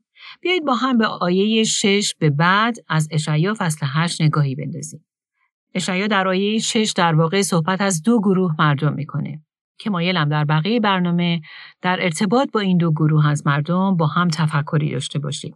بیایید 0.42 0.66
با 0.66 0.76
هم 0.76 0.98
به 0.98 1.08
آیه 1.08 1.64
6 1.64 2.14
به 2.20 2.30
بعد 2.30 2.76
از 2.88 3.08
اشعیا 3.12 3.54
فصل 3.58 3.86
8 3.90 4.22
نگاهی 4.22 4.56
بندازیم. 4.56 5.06
اشعیا 5.76 6.08
در 6.08 6.28
آیه 6.28 6.60
6 6.60 6.94
در 6.96 7.16
واقع 7.16 7.42
صحبت 7.42 7.82
از 7.82 8.02
دو 8.04 8.20
گروه 8.20 8.56
مردم 8.60 8.94
می‌کنه. 8.94 9.42
که 9.80 9.90
مایلم 9.90 10.30
در 10.30 10.46
بقیه 10.46 10.80
برنامه 10.80 11.42
در 11.82 12.04
ارتباط 12.04 12.52
با 12.52 12.60
این 12.60 12.78
دو 12.78 12.92
گروه 12.92 13.28
از 13.28 13.48
مردم 13.48 13.98
با 13.98 14.08
هم 14.08 14.28
تفکری 14.28 14.92
داشته 14.92 15.20
باشیم. 15.20 15.56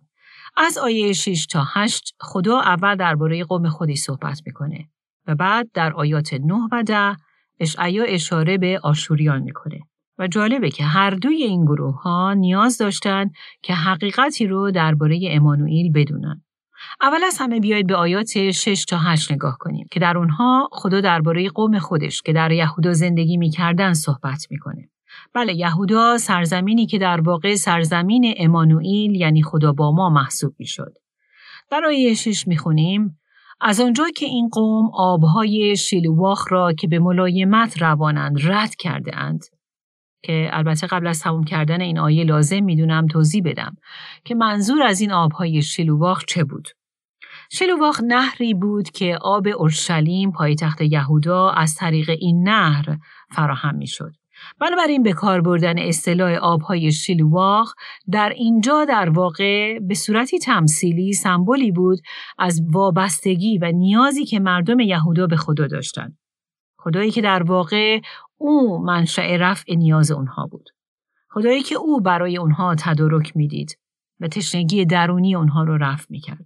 از 0.58 0.78
آیه 0.78 1.14
6 1.14 1.46
تا 1.46 1.64
8 1.74 2.16
خدا 2.20 2.60
اول 2.60 2.96
درباره 2.96 3.44
قوم 3.44 3.70
خودی 3.70 3.96
صحبت 3.96 4.42
می‌کنه 4.46 4.90
و 5.28 5.36
بعد 5.36 5.70
در 5.74 5.94
آیات 5.94 6.34
9 6.34 6.54
و 6.72 6.84
10 6.84 7.16
اشعیا 7.60 8.04
اشاره 8.04 8.58
به 8.58 8.80
آشوریان 8.84 9.42
می‌کنه. 9.42 9.80
و 10.20 10.28
جالبه 10.28 10.70
که 10.70 10.84
هر 10.84 11.10
دوی 11.10 11.44
این 11.44 11.66
گروه 11.66 12.02
ها 12.02 12.34
نیاز 12.34 12.78
داشتن 12.78 13.30
که 13.62 13.74
حقیقتی 13.74 14.48
رو 14.48 14.72
درباره 14.72 15.20
امانوئیل 15.32 15.92
بدونن. 15.92 16.42
اول 17.02 17.24
از 17.24 17.38
همه 17.40 17.60
بیایید 17.60 17.88
به 17.88 17.96
آیات 17.96 18.52
6 18.52 18.86
تا 18.86 18.98
8 18.98 19.32
نگاه 19.32 19.58
کنیم 19.60 19.88
که 19.92 20.00
در 20.00 20.18
اونها 20.18 20.70
خدا 20.72 21.02
درباره 21.02 21.50
قوم 21.50 21.80
خودش 21.80 22.22
که 22.22 22.34
در 22.34 22.52
یهودا 22.52 22.94
زندگی 22.94 23.38
می‌کردن 23.38 23.94
صحبت 23.94 24.48
می‌کنه. 24.50 24.90
بله 25.34 25.54
یهودا 25.54 26.18
سرزمینی 26.18 26.86
که 26.86 26.98
در 26.98 27.22
واقع 27.22 27.56
سرزمین 27.56 28.34
امانوئیل 28.38 29.16
یعنی 29.16 29.44
خدا 29.44 29.74
با 29.74 29.92
ما 29.92 30.10
محسوب 30.10 30.56
می‌شد. 30.60 30.94
در 31.72 31.86
آیه 31.86 32.14
6 32.14 32.48
می‌خونیم 32.48 33.20
از 33.62 33.80
آنجا 33.82 34.06
که 34.16 34.26
این 34.26 34.50
قوم 34.50 34.90
آبهای 34.94 35.76
شیلواخ 35.78 36.52
را 36.52 36.74
که 36.74 36.88
به 36.88 37.00
ملایمت 37.00 37.82
روانند 37.82 38.38
رد 38.44 38.76
کرده 38.76 39.18
اند 39.18 39.44
که 40.24 40.50
البته 40.52 40.88
قبل 40.88 41.08
از 41.08 41.20
تموم 41.20 41.44
کردن 41.44 41.82
این 41.82 42.00
آیه 42.00 42.24
لازم 42.24 42.64
می‌دونم 42.64 43.08
توضیح 43.08 43.42
بدم 43.46 43.76
که 44.26 44.36
منظور 44.36 44.84
از 44.84 45.02
این 45.02 45.12
آبهای 45.12 45.62
شلوواخ 45.62 46.26
چه 46.28 46.44
بود. 46.44 46.68
شلوواخ 47.52 48.02
نهری 48.08 48.54
بود 48.54 48.90
که 48.90 49.18
آب 49.22 49.48
اورشلیم 49.48 50.32
پایتخت 50.32 50.82
یهودا 50.82 51.50
از 51.50 51.76
طریق 51.76 52.10
این 52.10 52.50
نهر 52.50 52.98
فراهم 53.36 53.76
می‌شد. 53.76 54.12
بنابراین 54.60 55.04
به 55.04 55.14
کار 55.14 55.42
بردن 55.42 55.80
اصطلاح 55.80 56.34
آبهای 56.34 56.92
شلواخ 56.92 57.74
در 58.12 58.30
اینجا 58.30 58.86
در 58.86 59.10
واقع 59.10 59.80
به 59.80 59.96
صورتی 59.96 60.40
تمثیلی 60.40 61.14
سمبولی 61.14 61.72
بود 61.72 62.00
از 62.38 62.62
وابستگی 62.72 63.58
و 63.58 63.72
نیازی 63.72 64.26
که 64.26 64.40
مردم 64.40 64.80
یهودا 64.80 65.28
به 65.28 65.36
خدا 65.36 65.68
داشتند. 65.68 66.18
خدایی 66.80 67.12
که 67.12 67.22
در 67.22 67.44
واقع 67.44 68.00
او 68.38 68.84
منشأ 68.86 69.38
رفع 69.38 69.76
نیاز 69.76 70.12
اونها 70.12 70.48
بود. 70.48 70.70
خدایی 71.30 71.62
که 71.62 71.76
او 71.76 72.02
برای 72.02 72.38
اونها 72.38 72.76
تدارک 72.80 73.38
می‌دید 73.38 73.78
و 74.20 74.28
تشنگی 74.28 74.86
درونی 74.86 75.36
اونها 75.36 75.64
رو 75.64 75.78
رفع 75.78 76.06
می‌کرد. 76.10 76.46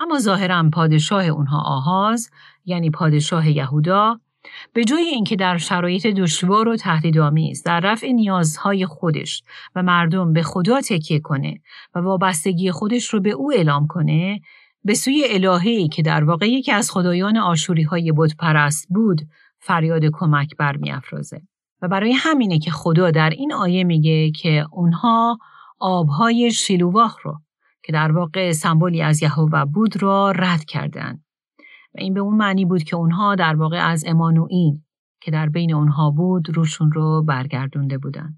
اما 0.00 0.18
ظاهرا 0.18 0.70
پادشاه 0.72 1.24
اونها 1.24 1.62
آهاز 1.64 2.30
یعنی 2.64 2.90
پادشاه 2.90 3.50
یهودا 3.50 4.20
به 4.72 4.84
جای 4.84 5.04
اینکه 5.04 5.36
در 5.36 5.58
شرایط 5.58 6.06
دشوار 6.06 6.68
و 6.68 6.76
تهدیدآمیز 6.76 7.62
در 7.62 7.80
رفع 7.80 8.12
نیازهای 8.12 8.86
خودش 8.86 9.42
و 9.74 9.82
مردم 9.82 10.32
به 10.32 10.42
خدا 10.42 10.80
تکیه 10.80 11.20
کنه 11.20 11.60
و 11.94 11.98
وابستگی 11.98 12.70
خودش 12.70 13.08
رو 13.08 13.20
به 13.20 13.30
او 13.30 13.52
اعلام 13.52 13.86
کنه 13.86 14.40
به 14.84 14.94
سوی 14.94 15.24
الهه‌ای 15.30 15.88
که 15.88 16.02
در 16.02 16.24
واقع 16.24 16.46
یکی 16.46 16.72
از 16.72 16.90
خدایان 16.90 17.36
آشوری 17.36 17.82
های 17.82 18.12
پرست 18.38 18.86
بود 18.90 19.20
فریاد 19.58 20.02
کمک 20.12 20.56
برمیافرازه. 20.58 21.42
و 21.82 21.88
برای 21.88 22.12
همینه 22.12 22.58
که 22.58 22.70
خدا 22.70 23.10
در 23.10 23.30
این 23.30 23.52
آیه 23.52 23.84
میگه 23.84 24.30
که 24.30 24.66
اونها 24.72 25.38
آبهای 25.78 26.50
شیلوواخ 26.50 27.16
رو 27.22 27.40
که 27.82 27.92
در 27.92 28.12
واقع 28.12 28.52
سمبولی 28.52 29.02
از 29.02 29.22
یهوه 29.22 29.64
بود 29.64 30.02
را 30.02 30.30
رد 30.30 30.64
کردند. 30.64 31.24
و 31.94 31.98
این 31.98 32.14
به 32.14 32.20
اون 32.20 32.36
معنی 32.36 32.64
بود 32.64 32.82
که 32.82 32.96
اونها 32.96 33.34
در 33.34 33.56
واقع 33.56 33.88
از 33.88 34.04
امانوئیل 34.06 34.80
که 35.20 35.30
در 35.30 35.48
بین 35.48 35.74
اونها 35.74 36.10
بود 36.10 36.56
روشون 36.56 36.92
رو 36.92 37.22
برگردونده 37.22 37.98
بودن. 37.98 38.34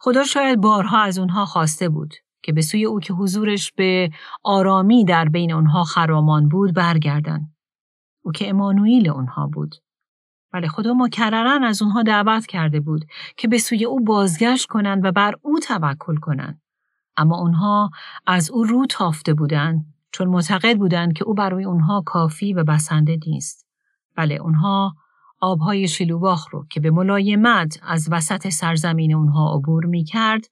خدا 0.00 0.24
شاید 0.24 0.60
بارها 0.60 1.02
از 1.02 1.18
اونها 1.18 1.44
خواسته 1.44 1.88
بود 1.88 2.14
که 2.42 2.52
به 2.52 2.62
سوی 2.62 2.84
او 2.84 3.00
که 3.00 3.12
حضورش 3.12 3.72
به 3.72 4.10
آرامی 4.42 5.04
در 5.04 5.28
بین 5.28 5.52
اونها 5.52 5.84
خرامان 5.84 6.48
بود 6.48 6.74
برگردن. 6.74 7.40
او 8.24 8.32
که 8.32 8.48
امانوئیل 8.50 9.08
اونها 9.08 9.46
بود. 9.46 9.74
بله 10.52 10.68
خدا 10.68 10.94
مکررن 10.94 11.64
از 11.64 11.82
اونها 11.82 12.02
دعوت 12.02 12.46
کرده 12.46 12.80
بود 12.80 13.04
که 13.36 13.48
به 13.48 13.58
سوی 13.58 13.84
او 13.84 14.04
بازگشت 14.04 14.66
کنند 14.66 15.04
و 15.04 15.12
بر 15.12 15.34
او 15.42 15.58
توکل 15.60 16.16
کنند. 16.16 16.62
اما 17.16 17.36
اونها 17.36 17.90
از 18.26 18.50
او 18.50 18.64
رو 18.64 18.86
تافته 18.86 19.34
بودند 19.34 19.91
چون 20.12 20.28
معتقد 20.28 20.78
بودند 20.78 21.12
که 21.12 21.24
او 21.24 21.34
برای 21.34 21.64
اونها 21.64 22.02
کافی 22.06 22.52
و 22.52 22.64
بسنده 22.64 23.18
نیست. 23.26 23.66
بله 24.16 24.34
اونها 24.34 24.94
آبهای 25.40 25.88
شلوواخ 25.88 26.48
رو 26.50 26.66
که 26.70 26.80
به 26.80 26.90
ملایمت 26.90 27.78
از 27.82 28.08
وسط 28.10 28.48
سرزمین 28.48 29.14
اونها 29.14 29.54
عبور 29.54 29.86
می 29.86 30.04
کرد 30.04 30.46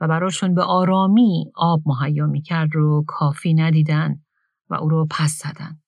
و 0.00 0.08
براشون 0.08 0.54
به 0.54 0.62
آرامی 0.62 1.50
آب 1.54 1.82
مهیا 1.86 2.26
می 2.26 2.42
کرد 2.42 2.68
رو 2.72 3.04
کافی 3.08 3.54
ندیدن 3.54 4.16
و 4.70 4.74
او 4.74 4.88
رو 4.88 5.06
پس 5.10 5.42
زدن. 5.44 5.78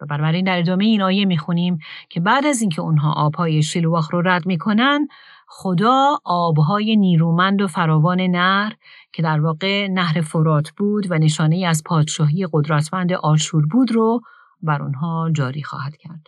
و 0.00 0.06
بنابراین 0.06 0.44
در 0.44 0.58
ادامه 0.58 0.84
این 0.84 1.02
آیه 1.02 1.24
می‌خونیم 1.24 1.78
که 2.10 2.20
بعد 2.20 2.46
از 2.46 2.60
اینکه 2.60 2.82
اونها 2.82 3.12
آبهای 3.12 3.62
شلوواخ 3.62 4.12
رو 4.12 4.20
رد 4.20 4.46
می‌کنن 4.46 5.06
خدا 5.48 6.18
آبهای 6.24 6.96
نیرومند 6.96 7.62
و 7.62 7.66
فراوان 7.66 8.20
نهر 8.20 8.76
که 9.12 9.22
در 9.22 9.40
واقع 9.40 9.88
نهر 9.88 10.20
فرات 10.20 10.70
بود 10.70 11.10
و 11.10 11.18
نشانه 11.18 11.66
از 11.66 11.82
پادشاهی 11.84 12.48
قدرتمند 12.52 13.12
آشور 13.12 13.66
بود 13.66 13.92
رو 13.92 14.20
بر 14.62 14.82
اونها 14.82 15.30
جاری 15.34 15.62
خواهد 15.62 15.96
کرد. 15.96 16.26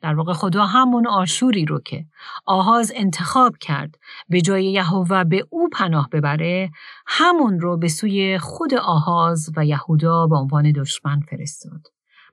در 0.00 0.14
واقع 0.14 0.32
خدا 0.32 0.66
همون 0.66 1.06
آشوری 1.06 1.64
رو 1.64 1.80
که 1.80 2.04
آهاز 2.46 2.92
انتخاب 2.96 3.56
کرد 3.56 3.94
به 4.28 4.40
جای 4.40 4.64
یهوه 4.72 5.24
به 5.24 5.46
او 5.50 5.68
پناه 5.68 6.08
ببره 6.12 6.70
همون 7.06 7.60
رو 7.60 7.76
به 7.76 7.88
سوی 7.88 8.38
خود 8.38 8.74
آهاز 8.74 9.50
و 9.56 9.64
یهودا 9.64 10.26
به 10.26 10.36
عنوان 10.36 10.72
دشمن 10.72 11.20
فرستاد. 11.20 11.86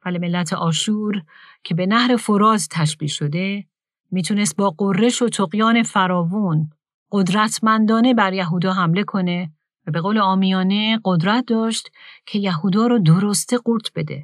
ولی 0.06 0.18
ملت 0.18 0.54
آشور 0.54 1.22
که 1.64 1.76
به 1.76 1.86
نهر 1.86 2.18
فرات 2.18 2.68
تشبیه 2.72 3.10
شده 3.10 3.66
می‌تونست 4.12 4.56
با 4.56 4.76
قررش 4.78 5.22
و 5.22 5.30
تقیان 5.30 5.84
فراوون 5.84 6.70
قدرتمندانه 7.12 8.14
بر 8.14 8.34
یهودا 8.34 8.74
حمله 8.74 9.04
کنه 9.04 9.52
و 9.88 9.92
به 9.92 10.02
قول 10.02 10.18
آمیانه 10.18 11.00
قدرت 11.06 11.46
داشت 11.48 11.92
که 12.26 12.40
یهودا 12.40 12.88
رو 12.88 13.00
درسته 13.00 13.58
قورت 13.58 13.92
بده. 13.96 14.24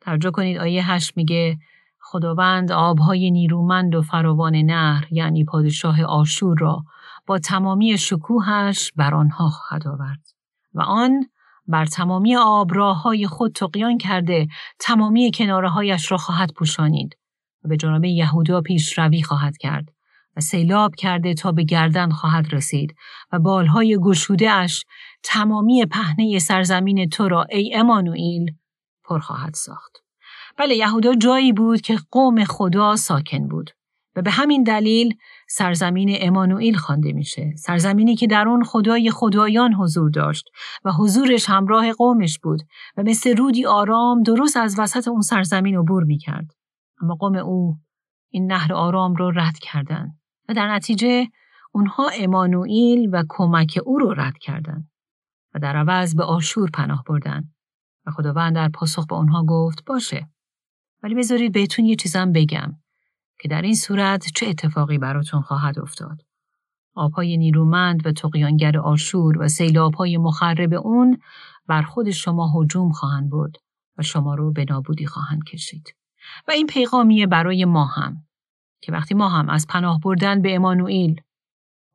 توجه 0.00 0.30
کنید 0.30 0.58
آیه 0.58 0.90
هشت 0.90 1.16
میگه 1.16 1.58
خداوند 2.00 2.72
آبهای 2.72 3.30
نیرومند 3.30 3.94
و 3.94 4.02
فراوان 4.02 4.56
نهر 4.56 5.06
یعنی 5.10 5.44
پادشاه 5.44 6.02
آشور 6.02 6.58
را 6.58 6.84
با 7.26 7.38
تمامی 7.38 7.98
شکوهش 7.98 8.92
بر 8.96 9.14
آنها 9.14 9.48
خواهد 9.48 9.88
آورد 9.88 10.20
و 10.74 10.82
آن 10.82 11.26
بر 11.66 11.86
تمامی 11.86 12.36
آبراهای 12.36 13.26
خود 13.26 13.52
تقیان 13.52 13.98
کرده 13.98 14.48
تمامی 14.78 15.30
کناره 15.34 15.68
هایش 15.68 16.12
را 16.12 16.18
خواهد 16.18 16.52
پوشانید 16.52 17.16
و 17.64 17.68
به 17.68 17.76
جانب 17.76 18.04
یهودا 18.04 18.60
پیشروی 18.60 19.22
خواهد 19.22 19.56
کرد 19.56 19.91
و 20.36 20.40
سیلاب 20.40 20.94
کرده 20.94 21.34
تا 21.34 21.52
به 21.52 21.64
گردن 21.64 22.10
خواهد 22.10 22.54
رسید 22.54 22.94
و 23.32 23.38
بالهای 23.38 23.98
گشوده 24.02 24.50
اش 24.50 24.84
تمامی 25.22 25.86
پهنه 25.86 26.38
سرزمین 26.38 27.08
تو 27.08 27.28
را 27.28 27.44
ای 27.50 27.74
امانوئیل 27.74 28.54
پر 29.04 29.18
خواهد 29.18 29.54
ساخت. 29.54 29.92
بله 30.58 30.74
یهودا 30.74 31.14
جایی 31.14 31.52
بود 31.52 31.80
که 31.80 31.98
قوم 32.10 32.44
خدا 32.44 32.96
ساکن 32.96 33.48
بود 33.48 33.70
و 34.16 34.22
به 34.22 34.30
همین 34.30 34.62
دلیل 34.62 35.14
سرزمین 35.48 36.16
امانوئیل 36.20 36.76
خوانده 36.76 37.12
میشه 37.12 37.54
سرزمینی 37.56 38.16
که 38.16 38.26
در 38.26 38.48
اون 38.48 38.64
خدای 38.64 39.10
خدایان 39.10 39.74
حضور 39.74 40.10
داشت 40.10 40.44
و 40.84 40.92
حضورش 40.92 41.50
همراه 41.50 41.92
قومش 41.92 42.38
بود 42.38 42.62
و 42.96 43.02
مثل 43.02 43.36
رودی 43.36 43.66
آرام 43.66 44.22
درست 44.22 44.56
از 44.56 44.78
وسط 44.78 45.08
اون 45.08 45.20
سرزمین 45.20 45.78
عبور 45.78 46.04
می‌کرد 46.04 46.50
اما 47.02 47.14
قوم 47.14 47.36
او 47.36 47.76
این 48.30 48.52
نهر 48.52 48.74
آرام 48.74 49.14
رو 49.14 49.30
رد 49.30 49.58
کردند 49.58 50.21
و 50.48 50.54
در 50.54 50.74
نتیجه 50.74 51.28
اونها 51.72 52.10
امانوئیل 52.20 53.08
و 53.12 53.24
کمک 53.28 53.80
او 53.84 53.98
رو 53.98 54.14
رد 54.14 54.38
کردند 54.38 54.90
و 55.54 55.58
در 55.58 55.76
عوض 55.76 56.14
به 56.14 56.24
آشور 56.24 56.70
پناه 56.70 57.04
بردن 57.08 57.44
و 58.06 58.10
خداوند 58.10 58.54
در 58.54 58.68
پاسخ 58.68 59.06
به 59.06 59.14
اونها 59.14 59.44
گفت 59.44 59.84
باشه 59.84 60.28
ولی 61.02 61.14
بذارید 61.14 61.52
بهتون 61.52 61.84
یه 61.84 61.96
چیزم 61.96 62.32
بگم 62.32 62.76
که 63.40 63.48
در 63.48 63.62
این 63.62 63.74
صورت 63.74 64.26
چه 64.34 64.46
اتفاقی 64.46 64.98
براتون 64.98 65.40
خواهد 65.40 65.78
افتاد. 65.78 66.22
آبهای 66.94 67.36
نیرومند 67.36 68.06
و 68.06 68.12
تقیانگر 68.12 68.78
آشور 68.78 69.38
و 69.38 69.48
سیلابهای 69.48 70.18
مخرب 70.18 70.74
اون 70.74 71.18
بر 71.66 71.82
خود 71.82 72.10
شما 72.10 72.60
هجوم 72.60 72.92
خواهند 72.92 73.30
برد 73.30 73.56
و 73.98 74.02
شما 74.02 74.34
رو 74.34 74.52
به 74.52 74.64
نابودی 74.70 75.06
خواهند 75.06 75.44
کشید. 75.44 75.94
و 76.48 76.52
این 76.52 76.66
پیغامیه 76.66 77.26
برای 77.26 77.64
ما 77.64 77.84
هم 77.84 78.16
که 78.82 78.92
وقتی 78.92 79.14
ما 79.14 79.28
هم 79.28 79.48
از 79.48 79.66
پناه 79.66 80.00
بردن 80.00 80.42
به 80.42 80.54
امانوئیل 80.54 81.20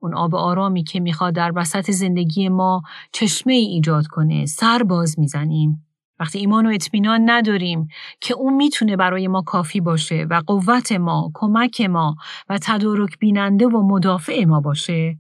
اون 0.02 0.14
آب 0.14 0.36
آرامی 0.36 0.84
که 0.84 1.00
می‌خواد 1.00 1.34
در 1.34 1.52
وسط 1.56 1.92
زندگی 1.92 2.50
ما 2.50 2.82
چشمه 3.12 3.54
ای 3.54 3.66
ایجاد 3.66 4.08
کنه 4.08 4.46
سر 4.46 4.84
باز 4.84 5.20
می‌زنیم. 5.20 5.84
وقتی 6.20 6.40
ایمان 6.40 6.66
و 6.66 6.70
اطمینان 6.70 7.30
نداریم 7.30 7.88
که 8.22 8.34
اون 8.34 8.54
می‌تونه 8.54 8.96
برای 8.96 9.28
ما 9.28 9.42
کافی 9.42 9.82
باشه 9.82 10.28
و 10.30 10.42
قوت 10.48 10.92
ما، 10.92 11.32
کمک 11.34 11.82
ما 11.82 12.16
و 12.50 12.58
تدارک 12.62 13.20
بیننده 13.20 13.66
و 13.66 13.88
مدافع 13.88 14.46
ما 14.46 14.60
باشه. 14.60 15.20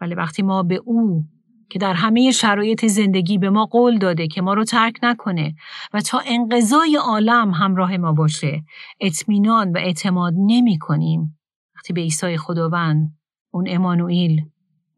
ولی 0.00 0.14
وقتی 0.14 0.42
ما 0.42 0.62
به 0.62 0.74
او 0.74 1.24
که 1.72 1.78
در 1.78 1.94
همه 1.94 2.30
شرایط 2.30 2.86
زندگی 2.86 3.38
به 3.38 3.50
ما 3.50 3.66
قول 3.66 3.98
داده 3.98 4.28
که 4.28 4.42
ما 4.42 4.54
رو 4.54 4.64
ترک 4.64 4.98
نکنه 5.02 5.54
و 5.92 6.00
تا 6.00 6.22
انقضای 6.26 6.96
عالم 6.96 7.50
همراه 7.50 7.96
ما 7.96 8.12
باشه. 8.12 8.64
اطمینان 9.00 9.72
و 9.72 9.78
اعتماد 9.78 10.34
نمی 10.36 10.78
کنیم. 10.78 11.38
وقتی 11.76 11.92
به 11.92 12.00
عیسی 12.00 12.36
خداوند 12.36 13.14
اون 13.50 13.64
امانوئیل 13.68 14.42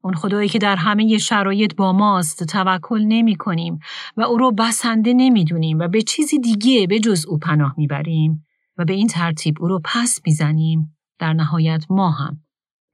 اون 0.00 0.14
خدایی 0.14 0.48
که 0.48 0.58
در 0.58 0.76
همه 0.76 1.18
شرایط 1.18 1.76
با 1.76 1.92
ماست 1.92 2.44
توکل 2.44 3.04
نمی 3.08 3.36
کنیم 3.36 3.78
و 4.16 4.22
او 4.22 4.38
رو 4.38 4.52
بسنده 4.52 5.12
نمی‌دونیم 5.12 5.78
و 5.78 5.88
به 5.88 6.02
چیزی 6.02 6.38
دیگه 6.38 6.86
به 6.86 6.98
جز 6.98 7.26
او 7.26 7.38
پناه 7.38 7.74
می‌بریم 7.76 8.46
و 8.78 8.84
به 8.84 8.92
این 8.92 9.06
ترتیب 9.06 9.62
او 9.62 9.68
رو 9.68 9.80
پس 9.84 10.20
می‌زنیم 10.26 10.96
در 11.18 11.32
نهایت 11.32 11.84
ما 11.90 12.10
هم. 12.10 12.40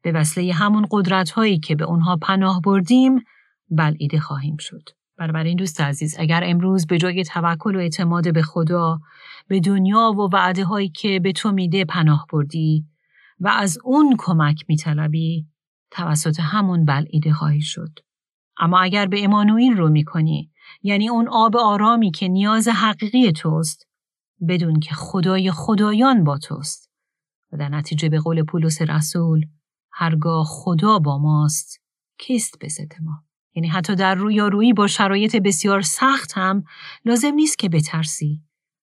به 0.02 0.12
وسیله 0.12 0.52
همون 0.52 0.86
قدرت 0.90 1.30
هایی 1.30 1.58
که 1.58 1.74
به 1.74 1.84
اونها 1.84 2.16
پناه 2.16 2.60
بردیم 2.60 3.20
بلعیده 3.70 4.20
خواهیم 4.20 4.56
شد. 4.60 4.88
این 5.18 5.56
دوست 5.56 5.80
عزیز 5.80 6.16
اگر 6.18 6.42
امروز 6.44 6.86
به 6.86 6.98
جای 6.98 7.24
توکل 7.24 7.76
و 7.76 7.78
اعتماد 7.78 8.34
به 8.34 8.42
خدا 8.42 9.00
به 9.48 9.60
دنیا 9.60 10.14
و 10.18 10.30
وعده 10.32 10.64
هایی 10.64 10.88
که 10.88 11.20
به 11.20 11.32
تو 11.32 11.52
میده 11.52 11.84
پناه 11.84 12.26
بردی 12.32 12.86
و 13.40 13.48
از 13.48 13.78
اون 13.84 14.14
کمک 14.18 14.64
میطلبی 14.68 15.46
توسط 15.90 16.40
همون 16.40 16.84
بلعیده 16.84 17.32
خواهی 17.32 17.60
شد. 17.60 17.98
اما 18.58 18.80
اگر 18.80 19.06
به 19.06 19.24
امانوئیل 19.24 19.76
رو 19.76 19.88
می‌کنی 19.88 20.50
یعنی 20.82 21.08
اون 21.08 21.28
آب 21.28 21.56
آرامی 21.56 22.10
که 22.10 22.28
نیاز 22.28 22.68
حقیقی 22.68 23.32
توست 23.32 23.88
بدون 24.48 24.80
که 24.80 24.94
خدای 24.94 25.50
خدایان 25.50 26.24
با 26.24 26.38
توست 26.38 26.90
و 27.52 27.56
در 27.56 27.68
نتیجه 27.68 28.08
به 28.08 28.20
قول 28.20 28.42
پولس 28.42 28.82
رسول 28.82 29.46
هرگاه 29.92 30.44
خدا 30.48 30.98
با 30.98 31.18
ماست 31.18 31.80
کیست 32.18 32.58
به 32.58 32.68
ما 33.02 33.24
یعنی 33.54 33.68
حتی 33.68 33.94
در 33.94 34.14
رویارویی 34.14 34.72
با 34.72 34.86
شرایط 34.86 35.36
بسیار 35.36 35.80
سخت 35.80 36.32
هم 36.34 36.64
لازم 37.04 37.34
نیست 37.34 37.58
که 37.58 37.68
بترسی 37.68 38.40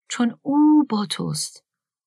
چون 0.10 0.36
او 0.42 0.84
با 0.90 1.06
توست 1.06 1.64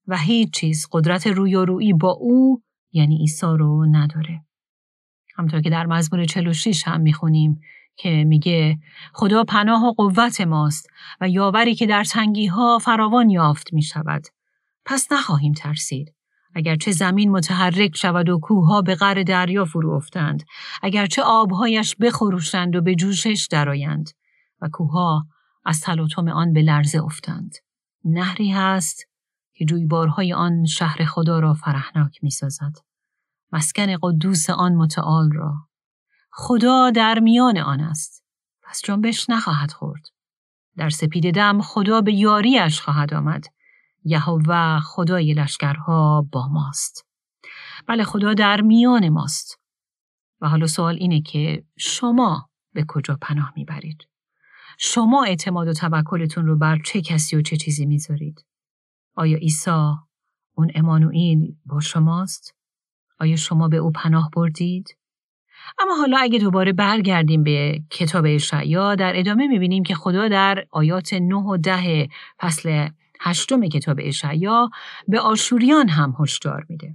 و 0.06 0.16
هیچ 0.18 0.50
چیز 0.50 0.88
قدرت 0.92 1.26
رویارویی 1.26 1.92
با 1.92 2.10
او 2.10 2.62
یعنی 2.92 3.16
عیسی 3.16 3.46
رو 3.46 3.86
نداره 3.86 4.44
همطور 5.36 5.60
که 5.60 5.70
در 5.70 5.86
مزمور 5.86 6.24
46 6.24 6.88
هم 6.88 7.00
می‌خونیم 7.00 7.60
که 7.96 8.24
میگه 8.24 8.78
خدا 9.12 9.44
پناه 9.44 9.84
و 9.84 9.92
قوت 9.92 10.40
ماست 10.40 10.90
و 11.20 11.28
یاوری 11.28 11.74
که 11.74 11.86
در 11.86 12.04
تنگی 12.04 12.46
ها 12.46 12.78
فراوان 12.78 13.30
یافت 13.30 13.72
می 13.72 13.82
شود. 13.82 14.22
پس 14.84 15.12
نخواهیم 15.12 15.52
ترسید. 15.52 16.14
اگرچه 16.54 16.92
زمین 16.92 17.30
متحرک 17.30 17.96
شود 17.96 18.28
و 18.28 18.38
کوهها 18.38 18.82
به 18.82 18.94
غر 18.94 19.22
دریا 19.22 19.64
فرو 19.64 19.90
افتند، 19.90 20.42
اگرچه 20.82 21.22
آبهایش 21.22 21.96
بخروشند 21.96 22.76
و 22.76 22.80
به 22.80 22.94
جوشش 22.94 23.48
درآیند 23.50 24.10
و 24.60 24.68
کوهها 24.72 25.26
از 25.64 25.80
تلاطم 25.80 26.28
آن 26.28 26.52
به 26.52 26.62
لرزه 26.62 27.02
افتند. 27.02 27.54
نهری 28.04 28.50
هست 28.50 29.04
که 29.54 29.64
جویبارهای 29.64 30.32
آن 30.32 30.64
شهر 30.64 31.04
خدا 31.04 31.38
را 31.38 31.54
فرحناک 31.54 32.18
می 32.22 32.30
سازد. 32.30 32.72
مسکن 33.52 33.96
قدوس 34.02 34.50
آن 34.50 34.74
متعال 34.74 35.32
را 35.32 35.54
خدا 36.32 36.90
در 36.90 37.18
میان 37.18 37.58
آن 37.58 37.80
است 37.80 38.24
پس 38.62 38.82
جنبش 38.84 39.30
نخواهد 39.30 39.72
خورد 39.72 40.02
در 40.76 40.90
سپید 40.90 41.34
دم 41.34 41.60
خدا 41.62 42.00
به 42.00 42.12
یاریش 42.12 42.80
خواهد 42.80 43.14
آمد 43.14 43.44
یهوه 44.04 44.80
خدای 44.80 45.34
لشکرها 45.34 46.28
با 46.32 46.48
ماست. 46.48 47.06
بله 47.86 48.04
خدا 48.04 48.34
در 48.34 48.60
میان 48.60 49.08
ماست. 49.08 49.60
و 50.40 50.48
حالا 50.48 50.66
سوال 50.66 50.94
اینه 50.94 51.20
که 51.20 51.64
شما 51.78 52.50
به 52.72 52.84
کجا 52.88 53.18
پناه 53.22 53.52
می‌برید؟ 53.56 54.08
شما 54.78 55.24
اعتماد 55.24 55.68
و 55.68 55.72
توکلتون 55.72 56.46
رو 56.46 56.56
بر 56.56 56.78
چه 56.84 57.00
کسی 57.00 57.36
و 57.36 57.42
چه 57.42 57.56
چیزی 57.56 57.86
می‌ذارید؟ 57.86 58.44
آیا 59.14 59.36
عیسی 59.36 59.94
اون 60.54 60.70
امانوئیل 60.74 61.56
با 61.66 61.80
شماست؟ 61.80 62.54
آیا 63.20 63.36
شما 63.36 63.68
به 63.68 63.76
او 63.76 63.90
پناه 63.92 64.30
بردید؟ 64.36 64.96
اما 65.78 65.96
حالا 65.96 66.18
اگه 66.20 66.38
دوباره 66.38 66.72
برگردیم 66.72 67.42
به 67.42 67.82
کتاب 67.90 68.24
اشعیا 68.28 68.94
در 68.94 69.12
ادامه 69.16 69.46
می‌بینیم 69.46 69.82
که 69.82 69.94
خدا 69.94 70.28
در 70.28 70.64
آیات 70.70 71.14
9 71.14 71.34
و 71.34 71.56
10 71.56 72.08
فصل 72.40 72.88
هشتم 73.20 73.68
کتاب 73.68 73.96
اشعیا 74.00 74.70
به 75.08 75.20
آشوریان 75.20 75.88
هم 75.88 76.16
هشدار 76.18 76.66
میده. 76.68 76.94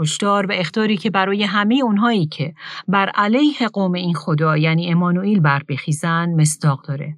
هشدار 0.00 0.46
و 0.46 0.52
اختاری 0.52 0.96
که 0.96 1.10
برای 1.10 1.42
همه 1.42 1.80
اونهایی 1.82 2.26
که 2.26 2.54
بر 2.88 3.08
علیه 3.08 3.68
قوم 3.72 3.92
این 3.92 4.14
خدا 4.14 4.56
یعنی 4.56 4.92
امانوئیل 4.92 5.40
بر 5.40 5.62
بخیزن 5.68 6.28
مستاق 6.28 6.86
داره. 6.86 7.16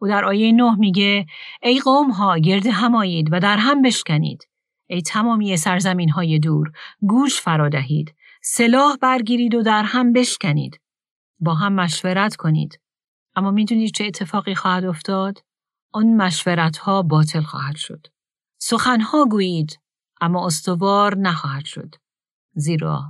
او 0.00 0.08
در 0.08 0.24
آیه 0.24 0.52
9 0.52 0.74
میگه 0.74 1.26
ای 1.62 1.80
قوم 1.80 2.10
ها 2.10 2.38
گرد 2.38 2.66
همایید 2.66 3.28
و 3.32 3.40
در 3.40 3.56
هم 3.56 3.82
بشکنید. 3.82 4.48
ای 4.86 5.02
تمامی 5.02 5.56
سرزمین 5.56 6.10
های 6.10 6.38
دور 6.38 6.72
گوش 7.00 7.40
فرا 7.40 7.68
دهید 7.68 8.14
سلاح 8.42 8.96
برگیرید 8.96 9.54
و 9.54 9.62
در 9.62 9.82
هم 9.82 10.12
بشکنید 10.12 10.80
با 11.40 11.54
هم 11.54 11.72
مشورت 11.72 12.36
کنید 12.36 12.80
اما 13.36 13.50
می‌دونید 13.50 13.94
چه 13.94 14.04
اتفاقی 14.04 14.54
خواهد 14.54 14.84
افتاد 14.84 15.38
آن 15.92 16.16
مشورت 16.16 16.76
ها 16.76 17.02
باطل 17.02 17.42
خواهد 17.42 17.76
شد. 17.76 18.06
سخنها 18.58 19.24
گویید 19.24 19.80
اما 20.20 20.46
استوار 20.46 21.16
نخواهد 21.18 21.64
شد. 21.64 21.94
زیرا 22.54 23.04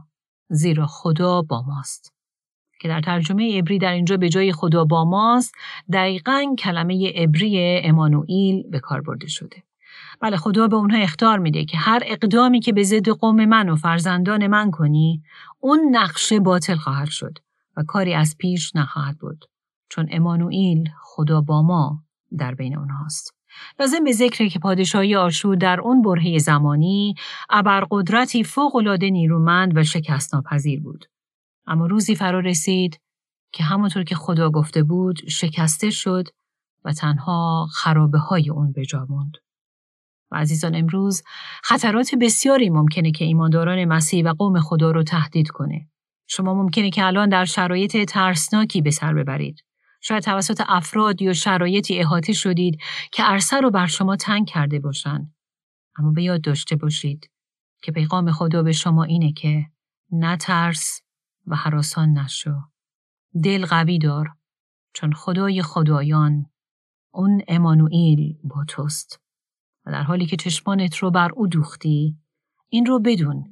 زیرا 0.49 0.87
خدا 0.87 1.43
با 1.43 1.63
ماست. 1.63 2.13
که 2.81 2.89
در 2.89 3.01
ترجمه 3.01 3.59
عبری 3.59 3.79
در 3.79 3.93
اینجا 3.93 4.17
به 4.17 4.29
جای 4.29 4.53
خدا 4.53 4.85
با 4.85 5.05
ماست 5.05 5.55
دقیقا 5.93 6.55
کلمه 6.59 7.13
عبری 7.17 7.81
امانوئیل 7.85 8.63
به 8.71 8.81
کار 8.81 9.01
برده 9.01 9.29
شده. 9.29 9.63
بله 10.21 10.37
خدا 10.37 10.69
به 10.69 10.77
اونها 10.77 10.99
اختار 10.99 11.39
میده 11.39 11.65
که 11.65 11.77
هر 11.77 12.03
اقدامی 12.07 12.61
که 12.61 12.73
به 12.73 12.83
ضد 12.83 13.09
قوم 13.09 13.45
من 13.45 13.69
و 13.69 13.77
فرزندان 13.77 14.47
من 14.47 14.71
کنی 14.71 15.23
اون 15.61 15.81
نقشه 15.91 16.41
باطل 16.41 16.77
خواهد 16.77 17.09
شد 17.09 17.39
و 17.77 17.83
کاری 17.83 18.15
از 18.15 18.37
پیش 18.39 18.77
نخواهد 18.77 19.19
بود 19.19 19.45
چون 19.89 20.09
امانوئیل 20.11 20.91
خدا 21.03 21.41
با 21.41 21.63
ما 21.63 22.03
در 22.39 22.55
بین 22.55 22.77
اونهاست 22.77 23.35
لازم 23.81 24.05
به 24.05 24.13
ذکر 24.13 24.49
که 24.49 24.59
پادشاهی 24.59 25.17
آشور 25.17 25.57
در 25.57 25.81
اون 25.81 26.03
برهه 26.03 26.39
زمانی 26.39 27.15
ابرقدرتی 27.51 28.45
فوقالعاده 28.45 29.11
نیرومند 29.11 29.77
و 29.77 29.85
شکست 29.85 30.35
ناپذیر 30.35 30.81
بود 30.81 31.05
اما 31.67 31.87
روزی 31.87 32.15
فرا 32.15 32.41
رسید 32.41 33.01
که 33.53 33.65
همونطور 33.65 34.05
که 34.05 34.15
خدا 34.15 34.51
گفته 34.51 34.83
بود 34.83 35.29
شکسته 35.29 35.91
شد 35.91 36.29
و 36.85 36.93
تنها 36.93 37.67
خرابه 37.73 38.19
های 38.19 38.51
اون 38.51 38.73
به 38.73 38.85
جا 38.85 39.07
موند. 39.09 39.37
و 40.31 40.37
عزیزان 40.37 40.75
امروز 40.75 41.23
خطرات 41.65 42.15
بسیاری 42.21 42.71
ممکنه 42.71 43.11
که 43.11 43.25
ایمانداران 43.25 43.85
مسیح 43.85 44.25
و 44.25 44.35
قوم 44.35 44.61
خدا 44.61 44.91
رو 44.91 45.03
تهدید 45.03 45.49
کنه. 45.49 45.89
شما 46.29 46.55
ممکنه 46.55 46.91
که 46.91 47.05
الان 47.05 47.29
در 47.29 47.45
شرایط 47.45 47.97
ترسناکی 48.11 48.83
به 48.83 48.91
سر 48.91 49.15
ببرید. 49.15 49.61
شاید 50.03 50.23
توسط 50.23 50.63
افراد 50.69 51.23
یا 51.23 51.33
شرایطی 51.33 51.99
احاطه 51.99 52.33
شدید 52.33 52.79
که 53.13 53.23
عرصه 53.23 53.61
رو 53.61 53.71
بر 53.71 53.87
شما 53.87 54.17
تنگ 54.17 54.47
کرده 54.47 54.81
باشند. 54.81 55.35
اما 55.99 56.11
به 56.13 56.23
یاد 56.23 56.41
داشته 56.41 56.77
باشید 56.77 57.31
که 57.83 57.93
پیغام 57.93 58.33
خدا 58.33 58.63
به 58.63 58.73
شما 58.73 59.05
اینه 59.05 59.33
که 59.33 59.67
نترس 60.13 61.01
و 61.47 61.57
حراسان 61.57 62.19
نشو. 62.19 62.55
دل 63.45 63.67
قوی 63.67 63.99
دار 63.99 64.31
چون 64.95 65.13
خدای 65.13 65.63
خدایان 65.63 66.47
اون 67.15 67.43
امانوئیل 67.49 68.39
با 68.45 68.65
توست. 68.69 69.21
و 69.87 69.91
در 69.91 70.03
حالی 70.03 70.27
که 70.27 70.37
چشمانت 70.37 70.97
رو 70.97 71.11
بر 71.11 71.33
او 71.33 71.47
دوختی 71.47 72.17
این 72.69 72.87
رو 72.87 73.01
بدون 73.01 73.45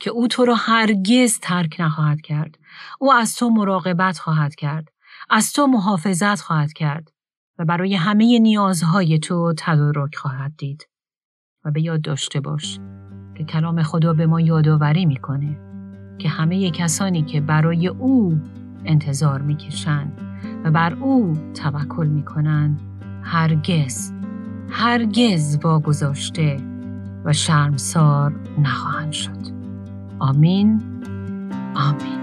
که 0.00 0.10
او 0.10 0.28
تو 0.28 0.44
را 0.44 0.54
هرگز 0.54 1.38
ترک 1.38 1.76
نخواهد 1.78 2.20
کرد. 2.20 2.58
او 3.00 3.12
از 3.12 3.36
تو 3.36 3.50
مراقبت 3.50 4.18
خواهد 4.18 4.54
کرد. 4.54 4.88
از 5.30 5.52
تو 5.52 5.66
محافظت 5.66 6.40
خواهد 6.40 6.72
کرد 6.72 7.12
و 7.58 7.64
برای 7.64 7.94
همه 7.94 8.38
نیازهای 8.38 9.18
تو 9.18 9.54
تدارک 9.58 10.14
خواهد 10.14 10.52
دید. 10.58 10.88
و 11.64 11.70
به 11.70 11.82
یاد 11.82 12.00
داشته 12.00 12.40
باش 12.40 12.78
که 13.34 13.44
کلام 13.44 13.82
خدا 13.82 14.12
به 14.12 14.26
ما 14.26 14.40
یادآوری 14.40 15.06
می‌کنه 15.06 15.58
که 16.18 16.28
همه 16.28 16.70
کسانی 16.70 17.22
که 17.22 17.40
برای 17.40 17.88
او 17.88 18.40
انتظار 18.84 19.42
می‌کشند 19.42 20.12
و 20.64 20.70
بر 20.70 20.94
او 20.94 21.38
توکل 21.54 22.06
می‌کنند 22.06 22.80
هرگز 23.22 24.12
هرگز 24.70 25.58
واگذاشته 25.62 26.60
و 27.24 27.32
شرمسار 27.32 28.34
نخواهند 28.58 29.12
شد. 29.12 29.46
آمین. 30.18 30.82
آمین. 31.74 32.20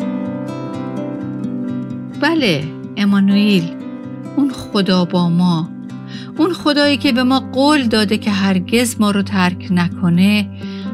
بله. 2.22 2.73
امانوئیل 3.04 3.64
اون 4.36 4.50
خدا 4.52 5.06
با 5.06 5.30
ما 5.30 5.70
اون 6.38 6.54
خدایی 6.54 6.98
که 6.98 7.12
به 7.12 7.24
ما 7.24 7.40
قول 7.40 7.88
داده 7.88 8.18
که 8.18 8.32
هرگز 8.32 8.96
ما 9.00 9.12
رو 9.12 9.22
ترک 9.22 9.68
نکنه 9.72 10.48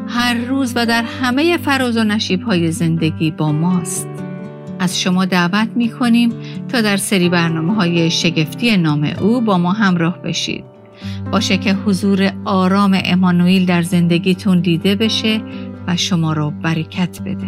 هر 0.07 0.33
روز 0.33 0.73
و 0.75 0.85
در 0.85 1.03
همه 1.21 1.57
فراز 1.57 1.97
و 1.97 2.03
نشیب 2.03 2.41
های 2.41 2.71
زندگی 2.71 3.31
با 3.31 3.51
ماست. 3.51 4.07
از 4.79 5.01
شما 5.01 5.25
دعوت 5.25 5.69
می 5.75 5.89
کنیم 5.89 6.33
تا 6.67 6.81
در 6.81 6.97
سری 6.97 7.29
برنامه 7.29 7.75
های 7.75 8.11
شگفتی 8.11 8.77
نام 8.77 9.03
او 9.21 9.41
با 9.41 9.57
ما 9.57 9.71
همراه 9.71 10.21
بشید. 10.21 10.63
باشه 11.31 11.57
که 11.57 11.73
حضور 11.73 12.31
آرام 12.45 13.01
امانوئیل 13.05 13.65
در 13.65 13.81
زندگیتون 13.81 14.59
دیده 14.59 14.95
بشه 14.95 15.41
و 15.87 15.95
شما 15.95 16.33
رو 16.33 16.51
برکت 16.51 17.21
بده. 17.21 17.47